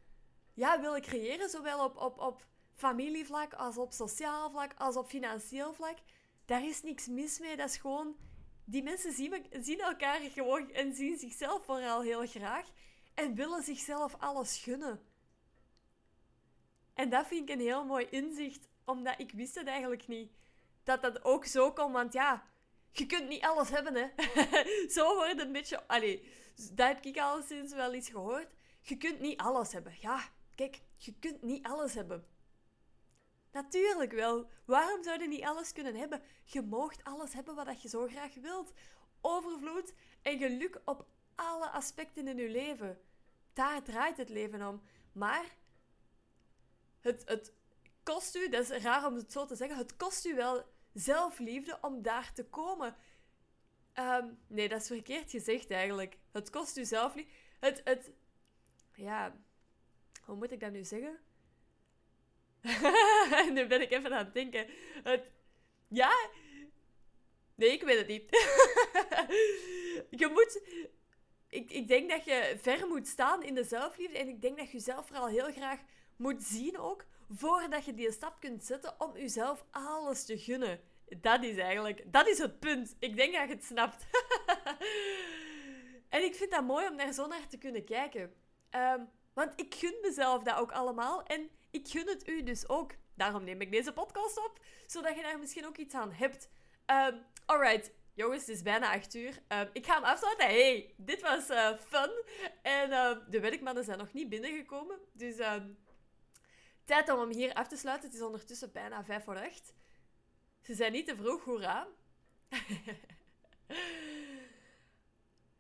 ja, 0.54 0.80
willen 0.80 1.02
creëren, 1.02 1.48
zowel 1.48 1.84
op, 1.84 1.96
op, 1.96 2.18
op 2.18 2.46
familievlak 2.74 3.54
als 3.54 3.78
op 3.78 3.92
sociaal 3.92 4.50
vlak 4.50 4.72
als 4.76 4.96
op 4.96 5.08
financieel 5.08 5.74
vlak. 5.74 5.98
Daar 6.44 6.64
is 6.64 6.82
niks 6.82 7.06
mis 7.06 7.38
mee. 7.38 7.56
Dat 7.56 7.68
is 7.68 7.76
gewoon. 7.76 8.16
Die 8.64 8.82
mensen 8.82 9.12
zien, 9.62 9.80
elkaar 9.80 10.20
gewoon 10.20 10.70
en 10.70 10.94
zien 10.94 11.18
zichzelf 11.18 11.64
vooral 11.64 12.02
heel 12.02 12.26
graag 12.26 12.66
en 13.14 13.34
willen 13.34 13.62
zichzelf 13.62 14.14
alles 14.18 14.58
gunnen. 14.58 15.02
En 16.94 17.08
dat 17.08 17.26
vind 17.26 17.48
ik 17.48 17.54
een 17.54 17.62
heel 17.62 17.84
mooi 17.84 18.06
inzicht, 18.10 18.68
omdat 18.84 19.14
ik 19.18 19.32
wist 19.32 19.54
het 19.54 19.66
eigenlijk 19.66 20.08
niet. 20.08 20.32
Dat 20.84 21.02
dat 21.02 21.24
ook 21.24 21.44
zo 21.44 21.72
kon, 21.72 21.92
want 21.92 22.12
ja, 22.12 22.46
je 22.90 23.06
kunt 23.06 23.28
niet 23.28 23.42
alles 23.42 23.68
hebben, 23.68 23.94
hè. 23.94 24.08
zo 24.94 25.14
wordt 25.14 25.30
het 25.30 25.40
een 25.40 25.52
beetje... 25.52 25.86
Allee, 25.86 26.28
dat 26.72 26.86
heb 26.88 27.04
ik 27.04 27.18
al 27.18 27.42
sinds 27.42 27.72
wel 27.72 27.94
iets 27.94 28.08
gehoord. 28.08 28.48
Je 28.80 28.96
kunt 28.96 29.20
niet 29.20 29.40
alles 29.40 29.72
hebben. 29.72 29.96
Ja, 30.00 30.28
kijk, 30.54 30.80
je 30.96 31.14
kunt 31.18 31.42
niet 31.42 31.66
alles 31.66 31.94
hebben. 31.94 32.26
Natuurlijk 33.52 34.12
wel. 34.12 34.50
Waarom 34.64 35.02
zou 35.02 35.20
je 35.20 35.28
niet 35.28 35.44
alles 35.44 35.72
kunnen 35.72 35.94
hebben? 35.94 36.22
Je 36.44 36.62
moogt 36.62 37.04
alles 37.04 37.32
hebben 37.32 37.54
wat 37.54 37.82
je 37.82 37.88
zo 37.88 38.06
graag 38.06 38.34
wilt. 38.34 38.72
Overvloed 39.20 39.94
en 40.22 40.38
geluk 40.38 40.80
op 40.84 41.06
alle 41.34 41.70
aspecten 41.70 42.28
in 42.28 42.36
je 42.36 42.48
leven. 42.48 43.00
Daar 43.52 43.82
draait 43.82 44.16
het 44.16 44.28
leven 44.28 44.68
om. 44.68 44.82
Maar 45.12 45.56
het, 47.00 47.22
het 47.24 47.52
kost 48.02 48.36
u, 48.36 48.48
dat 48.48 48.70
is 48.70 48.82
raar 48.82 49.06
om 49.06 49.14
het 49.14 49.32
zo 49.32 49.46
te 49.46 49.56
zeggen, 49.56 49.76
het 49.76 49.96
kost 49.96 50.26
u 50.26 50.34
wel 50.34 50.64
zelfliefde 50.92 51.78
om 51.80 52.02
daar 52.02 52.32
te 52.32 52.44
komen. 52.44 52.96
Ehm, 53.92 54.28
nee, 54.46 54.68
dat 54.68 54.80
is 54.80 54.86
verkeerd 54.86 55.30
gezegd 55.30 55.70
eigenlijk. 55.70 56.18
Het 56.32 56.50
kost 56.50 56.76
u 56.76 56.84
zelfliefde. 56.84 57.32
Het, 57.60 57.80
het, 57.84 58.10
ja, 58.94 59.36
hoe 60.24 60.36
moet 60.36 60.52
ik 60.52 60.60
dat 60.60 60.72
nu 60.72 60.84
zeggen? 60.84 61.18
nu 63.54 63.66
ben 63.66 63.80
ik 63.80 63.90
even 63.90 64.12
aan 64.12 64.24
het 64.24 64.34
denken. 64.34 64.66
Het, 65.02 65.32
ja, 65.88 66.28
nee, 67.54 67.72
ik 67.72 67.82
weet 67.82 67.98
het 67.98 68.06
niet. 68.06 68.30
je 70.20 70.28
moet, 70.32 70.62
ik, 71.48 71.70
ik 71.70 71.88
denk 71.88 72.10
dat 72.10 72.24
je 72.24 72.56
ver 72.60 72.86
moet 72.86 73.08
staan 73.08 73.42
in 73.42 73.54
de 73.54 73.64
zelfliefde 73.64 74.18
en 74.18 74.28
ik 74.28 74.42
denk 74.42 74.56
dat 74.58 74.66
je 74.66 74.72
jezelf 74.72 75.06
vooral 75.06 75.26
heel 75.26 75.52
graag 75.52 75.80
moet 76.16 76.42
zien 76.42 76.78
ook, 76.78 77.04
voordat 77.30 77.84
je 77.84 77.94
die 77.94 78.12
stap 78.12 78.40
kunt 78.40 78.64
zetten 78.64 79.00
om 79.00 79.16
jezelf 79.16 79.64
alles 79.70 80.24
te 80.24 80.38
gunnen. 80.38 80.80
Dat 81.20 81.42
is 81.42 81.56
eigenlijk, 81.56 82.12
dat 82.12 82.28
is 82.28 82.38
het 82.38 82.58
punt. 82.58 82.96
Ik 82.98 83.16
denk 83.16 83.34
dat 83.34 83.48
je 83.48 83.54
het 83.54 83.64
snapt. 83.64 84.06
en 86.08 86.24
ik 86.24 86.34
vind 86.34 86.50
dat 86.50 86.64
mooi 86.64 86.88
om 86.88 86.96
daar 86.96 87.12
zo 87.12 87.26
naar 87.26 87.46
te 87.46 87.58
kunnen 87.58 87.84
kijken. 87.84 88.34
Ehm, 88.70 89.04
want 89.34 89.52
ik 89.56 89.74
gun 89.74 89.98
mezelf 90.02 90.42
dat 90.42 90.56
ook 90.56 90.72
allemaal 90.72 91.22
en 91.22 91.50
ik 91.70 91.88
gun 91.88 92.08
het 92.08 92.28
u 92.28 92.42
dus 92.42 92.68
ook. 92.68 92.92
Daarom 93.14 93.44
neem 93.44 93.60
ik 93.60 93.70
deze 93.70 93.92
podcast 93.92 94.38
op, 94.38 94.60
zodat 94.86 95.16
je 95.16 95.22
daar 95.22 95.38
misschien 95.38 95.66
ook 95.66 95.76
iets 95.76 95.94
aan 95.94 96.12
hebt. 96.12 96.48
Um, 96.86 97.24
alright, 97.46 97.92
jongens, 98.14 98.46
het 98.46 98.56
is 98.56 98.62
bijna 98.62 98.92
8 98.92 99.14
uur. 99.14 99.42
Ehm, 99.48 99.68
ik 99.72 99.86
ga 99.86 99.94
hem 99.94 100.04
afsluiten. 100.04 100.46
Hey, 100.46 100.94
dit 100.96 101.20
was 101.20 101.50
uh, 101.50 101.78
fun. 101.78 102.10
En 102.62 102.90
de 103.30 103.40
werkmannen 103.40 103.84
zijn 103.84 103.98
nog 103.98 104.12
niet 104.12 104.28
binnengekomen. 104.28 104.98
Dus 105.12 105.36
Tijd 106.84 107.10
om 107.10 107.18
hem 107.18 107.30
hier 107.30 107.54
af 107.54 107.68
te 107.68 107.76
sluiten. 107.76 108.08
Het 108.08 108.18
is 108.18 108.24
ondertussen 108.24 108.72
bijna 108.72 109.04
vijf 109.04 109.24
voor 109.24 109.38
acht. 109.38 109.74
Ze 110.62 110.74
zijn 110.74 110.92
niet 110.92 111.06
te 111.06 111.16
vroeg, 111.16 111.44
hoera. 111.44 111.88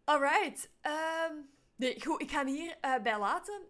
Alright. 0.04 0.70
Um, 1.30 1.50
nee, 1.76 2.00
goed, 2.00 2.20
ik 2.20 2.30
ga 2.30 2.46
hier 2.46 2.76
uh, 2.80 2.96
bij 3.02 3.18
laten. 3.18 3.62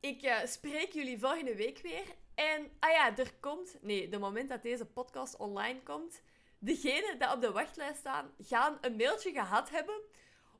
Ik 0.00 0.22
uh, 0.22 0.44
spreek 0.44 0.92
jullie 0.92 1.18
volgende 1.18 1.56
week 1.56 1.78
weer. 1.78 2.04
En, 2.34 2.70
ah 2.78 2.90
ja, 2.90 3.16
er 3.16 3.34
komt... 3.40 3.78
Nee, 3.80 4.08
de 4.08 4.18
moment 4.18 4.48
dat 4.48 4.62
deze 4.62 4.86
podcast 4.86 5.36
online 5.36 5.82
komt... 5.82 6.22
Degenen 6.58 7.18
die 7.18 7.32
op 7.32 7.40
de 7.40 7.52
wachtlijst 7.52 7.98
staan, 7.98 8.30
gaan 8.38 8.78
een 8.80 8.96
mailtje 8.96 9.32
gehad 9.32 9.70
hebben 9.70 10.00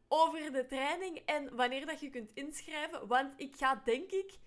over 0.08 0.52
de 0.52 0.66
training 0.66 1.16
en 1.16 1.56
wanneer 1.56 1.86
dat 1.86 2.00
je 2.00 2.10
kunt 2.10 2.30
inschrijven. 2.34 3.06
Want 3.06 3.32
ik 3.36 3.56
ga, 3.56 3.82
denk 3.84 4.10
ik, 4.10 4.38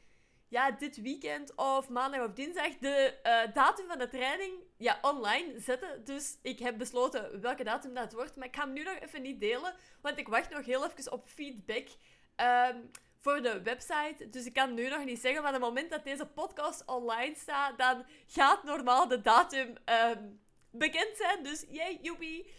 ja, 0.47 0.71
dit 0.71 1.01
weekend 1.01 1.55
of 1.55 1.89
maandag 1.89 2.25
of 2.25 2.33
dinsdag 2.33 2.77
de 2.77 3.19
uh, 3.23 3.53
datum 3.53 3.87
van 3.87 3.97
de 3.97 4.07
training 4.07 4.53
ja, 4.77 4.99
online 5.01 5.59
zetten. 5.59 6.03
Dus 6.03 6.37
ik 6.41 6.59
heb 6.59 6.77
besloten 6.77 7.41
welke 7.41 7.63
datum 7.63 7.93
dat 7.93 8.13
wordt. 8.13 8.35
Maar 8.35 8.47
ik 8.47 8.55
ga 8.55 8.61
hem 8.61 8.73
nu 8.73 8.83
nog 8.83 8.99
even 8.99 9.21
niet 9.21 9.39
delen, 9.39 9.75
want 10.01 10.17
ik 10.17 10.27
wacht 10.27 10.49
nog 10.49 10.65
heel 10.65 10.85
even 10.85 11.11
op 11.11 11.27
feedback 11.27 11.87
um, 12.35 12.91
voor 13.17 13.41
de 13.41 13.61
website. 13.61 14.29
Dus 14.29 14.45
ik 14.45 14.53
kan 14.53 14.73
nu 14.73 14.89
nog 14.89 15.05
niet 15.05 15.19
zeggen, 15.19 15.41
maar 15.41 15.53
op 15.53 15.61
het 15.61 15.67
moment 15.67 15.89
dat 15.89 16.03
deze 16.03 16.25
podcast 16.25 16.85
online 16.85 17.35
staat, 17.35 17.77
dan 17.77 18.05
gaat 18.27 18.63
normaal 18.63 19.07
de 19.07 19.21
datum 19.21 19.73
um, 19.85 20.39
bekend 20.71 21.17
zijn. 21.17 21.43
Dus 21.43 21.65
yay, 21.69 21.99
joepie. 22.01 22.53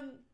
Um, 0.00 0.24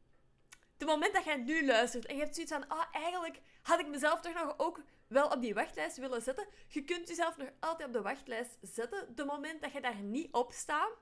het 0.79 0.89
moment 0.89 1.15
dat 1.15 1.25
jij 1.25 1.37
nu 1.37 1.67
luistert 1.67 2.07
en 2.07 2.15
je 2.15 2.23
hebt 2.23 2.35
zoiets 2.35 2.53
van, 2.53 2.69
ah, 2.69 2.85
eigenlijk 2.93 3.41
had 3.63 3.81
ik 3.81 3.89
mezelf 3.89 4.21
toch 4.21 4.35
nog 4.35 4.55
ook 4.57 4.81
wel 5.13 5.29
op 5.29 5.41
die 5.41 5.55
wachtlijst 5.55 5.97
willen 5.97 6.23
zetten. 6.23 6.47
Je 6.69 6.85
kunt 6.85 7.09
jezelf 7.09 7.37
nog 7.37 7.49
altijd 7.61 7.89
op 7.89 7.95
de 7.95 8.03
wachtlijst 8.03 8.59
zetten. 8.61 9.15
De 9.15 9.25
moment 9.25 9.63
dat 9.63 9.73
je 9.73 9.81
daar 9.81 10.03
niet 10.03 10.33
op 10.33 10.53
staat, 10.53 10.93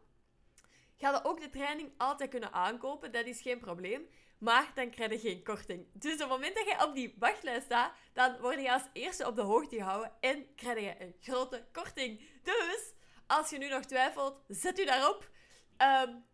ga 0.97 1.11
je 1.11 1.25
ook 1.25 1.41
de 1.41 1.51
training 1.51 1.93
altijd 1.97 2.31
kunnen 2.31 2.53
aankopen. 2.53 3.13
Dat 3.13 3.27
is 3.27 3.43
geen 3.43 3.59
probleem. 3.59 4.09
Maar 4.39 4.73
dan 4.75 4.91
krijg 4.91 5.11
je 5.11 5.19
geen 5.19 5.45
korting. 5.45 5.87
Dus 5.93 6.13
op 6.13 6.19
het 6.19 6.29
moment 6.29 6.55
dat 6.55 6.65
je 6.65 6.87
op 6.87 6.95
die 6.95 7.15
wachtlijst 7.19 7.65
staat, 7.65 7.93
dan 8.13 8.41
word 8.41 8.61
je 8.61 8.73
als 8.73 8.89
eerste 8.93 9.27
op 9.27 9.37
de 9.37 9.43
hoogte 9.43 9.77
gehouden 9.77 10.13
en 10.21 10.55
krijg 10.55 10.81
je 10.81 11.05
een 11.05 11.15
grote 11.21 11.65
korting. 11.73 12.21
Dus, 12.43 12.93
als 13.27 13.51
je 13.51 13.59
nu 13.59 13.69
nog 13.69 13.85
twijfelt, 13.85 14.43
zet 14.49 14.79
u 14.79 14.85
daarop. 14.85 15.31
Um, 15.79 16.25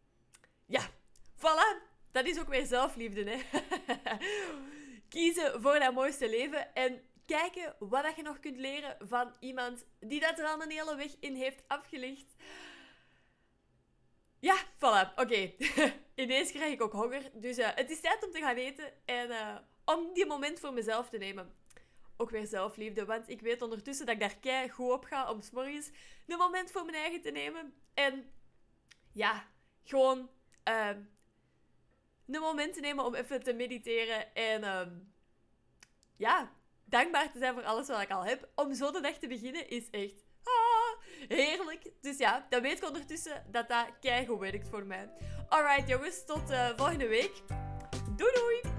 ja, 0.66 0.80
voilà. 1.36 1.94
Dat 2.12 2.26
is 2.26 2.40
ook 2.40 2.48
weer 2.48 2.66
zelfliefde, 2.66 3.30
hè. 3.30 3.60
Kiezen 5.08 5.62
voor 5.62 5.78
dat 5.78 5.94
mooiste 5.94 6.28
leven 6.28 6.74
en 6.74 7.02
kijken 7.26 7.76
wat 7.78 8.16
je 8.16 8.22
nog 8.22 8.40
kunt 8.40 8.56
leren 8.56 8.96
van 9.00 9.36
iemand 9.40 9.84
die 10.00 10.20
dat 10.20 10.38
er 10.38 10.46
al 10.46 10.62
een 10.62 10.70
hele 10.70 10.96
weg 10.96 11.16
in 11.20 11.34
heeft 11.34 11.62
afgelegd. 11.66 12.34
Ja, 14.38 14.56
voilà. 14.64 15.14
Oké. 15.14 15.52
Ineens 16.14 16.50
krijg 16.50 16.72
ik 16.72 16.82
ook 16.82 16.92
honger. 16.92 17.30
Dus 17.34 17.58
uh, 17.58 17.68
het 17.74 17.90
is 17.90 18.00
tijd 18.00 18.24
om 18.24 18.30
te 18.30 18.38
gaan 18.38 18.56
eten 18.56 19.06
en 19.06 19.30
uh, 19.30 19.56
om 19.84 20.12
die 20.12 20.26
moment 20.26 20.60
voor 20.60 20.72
mezelf 20.72 21.08
te 21.08 21.18
nemen. 21.18 21.54
Ook 22.16 22.30
weer 22.30 22.46
zelfliefde, 22.46 23.04
want 23.04 23.28
ik 23.28 23.40
weet 23.40 23.62
ondertussen 23.62 24.06
dat 24.06 24.14
ik 24.14 24.20
daar 24.20 24.36
kei 24.36 24.70
goed 24.70 24.90
op 24.90 25.04
ga 25.04 25.30
om 25.30 25.42
s'morgens 25.42 25.90
een 26.26 26.38
moment 26.38 26.70
voor 26.70 26.84
mijn 26.84 26.96
eigen 26.96 27.20
te 27.20 27.30
nemen. 27.30 27.74
En 27.94 28.30
ja, 29.12 29.48
gewoon 29.84 30.30
uh, 30.68 30.88
een 32.26 32.40
moment 32.40 32.74
te 32.74 32.80
nemen 32.80 33.04
om 33.04 33.14
even 33.14 33.42
te 33.42 33.52
mediteren 33.52 34.34
en 34.34 34.62
uh, 34.62 34.86
ja, 36.16 36.52
dankbaar 36.86 37.32
te 37.32 37.38
zijn 37.38 37.54
voor 37.54 37.64
alles 37.64 37.88
wat 37.88 38.00
ik 38.00 38.10
al 38.10 38.24
heb. 38.24 38.48
Om 38.54 38.74
zo 38.74 38.90
de 38.90 39.00
dag 39.00 39.18
te 39.18 39.26
beginnen 39.26 39.68
is 39.68 39.90
echt 39.90 40.24
ah, 40.42 41.04
heerlijk. 41.28 41.90
Dus 42.00 42.18
ja, 42.18 42.46
dan 42.48 42.62
weet 42.62 42.78
ik 42.78 42.86
ondertussen 42.86 43.44
dat 43.50 43.68
dat 43.68 43.86
keigoed 44.00 44.38
werkt 44.38 44.68
voor 44.68 44.86
mij. 44.86 45.10
Alright 45.48 45.88
jongens, 45.88 46.24
tot 46.24 46.50
uh, 46.50 46.68
volgende 46.76 47.08
week. 47.08 47.32
Doei 48.16 48.32
doei! 48.32 48.74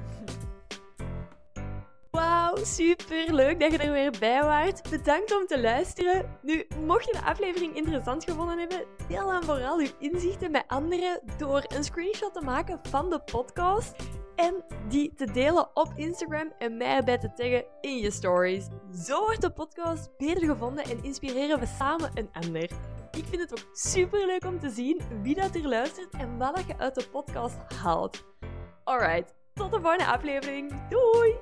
Wauw, 2.11 2.55
super 2.63 3.33
leuk 3.33 3.59
dat 3.59 3.71
je 3.71 3.77
er 3.77 3.91
weer 3.91 4.11
bij 4.19 4.43
waart. 4.43 4.89
Bedankt 4.89 5.35
om 5.35 5.47
te 5.47 5.61
luisteren. 5.61 6.39
Nu, 6.41 6.67
mocht 6.85 7.05
je 7.05 7.11
de 7.11 7.21
aflevering 7.21 7.75
interessant 7.75 8.23
gevonden 8.23 8.57
hebben, 8.57 8.85
deel 9.07 9.27
dan 9.27 9.43
vooral 9.43 9.79
uw 9.79 9.89
inzichten 9.99 10.51
met 10.51 10.63
anderen 10.67 11.21
door 11.37 11.63
een 11.67 11.83
screenshot 11.83 12.33
te 12.33 12.41
maken 12.41 12.79
van 12.89 13.09
de 13.09 13.19
podcast 13.19 13.95
en 14.37 14.63
die 14.87 15.13
te 15.13 15.31
delen 15.31 15.75
op 15.75 15.93
Instagram 15.95 16.51
en 16.57 16.77
mij 16.77 17.03
bij 17.03 17.17
te 17.17 17.33
taggen 17.33 17.65
in 17.81 17.97
je 17.97 18.11
stories. 18.11 18.67
Zo 19.05 19.19
wordt 19.19 19.41
de 19.41 19.51
podcast 19.51 20.09
beter 20.17 20.47
gevonden 20.47 20.83
en 20.83 21.03
inspireren 21.03 21.59
we 21.59 21.65
samen 21.65 22.11
een 22.13 22.29
ander. 22.31 22.69
Ik 23.11 23.25
vind 23.29 23.41
het 23.41 23.51
ook 23.51 23.69
super 23.73 24.25
leuk 24.25 24.45
om 24.45 24.59
te 24.59 24.69
zien 24.69 25.01
wie 25.21 25.35
dat 25.35 25.55
er 25.55 25.67
luistert 25.67 26.13
en 26.13 26.37
wat 26.37 26.63
je 26.67 26.77
uit 26.77 26.95
de 26.95 27.07
podcast 27.11 27.57
haalt. 27.75 28.25
Alright, 28.83 29.33
tot 29.53 29.71
de 29.71 29.81
volgende 29.81 30.05
aflevering. 30.05 30.87
Doei! 30.89 31.35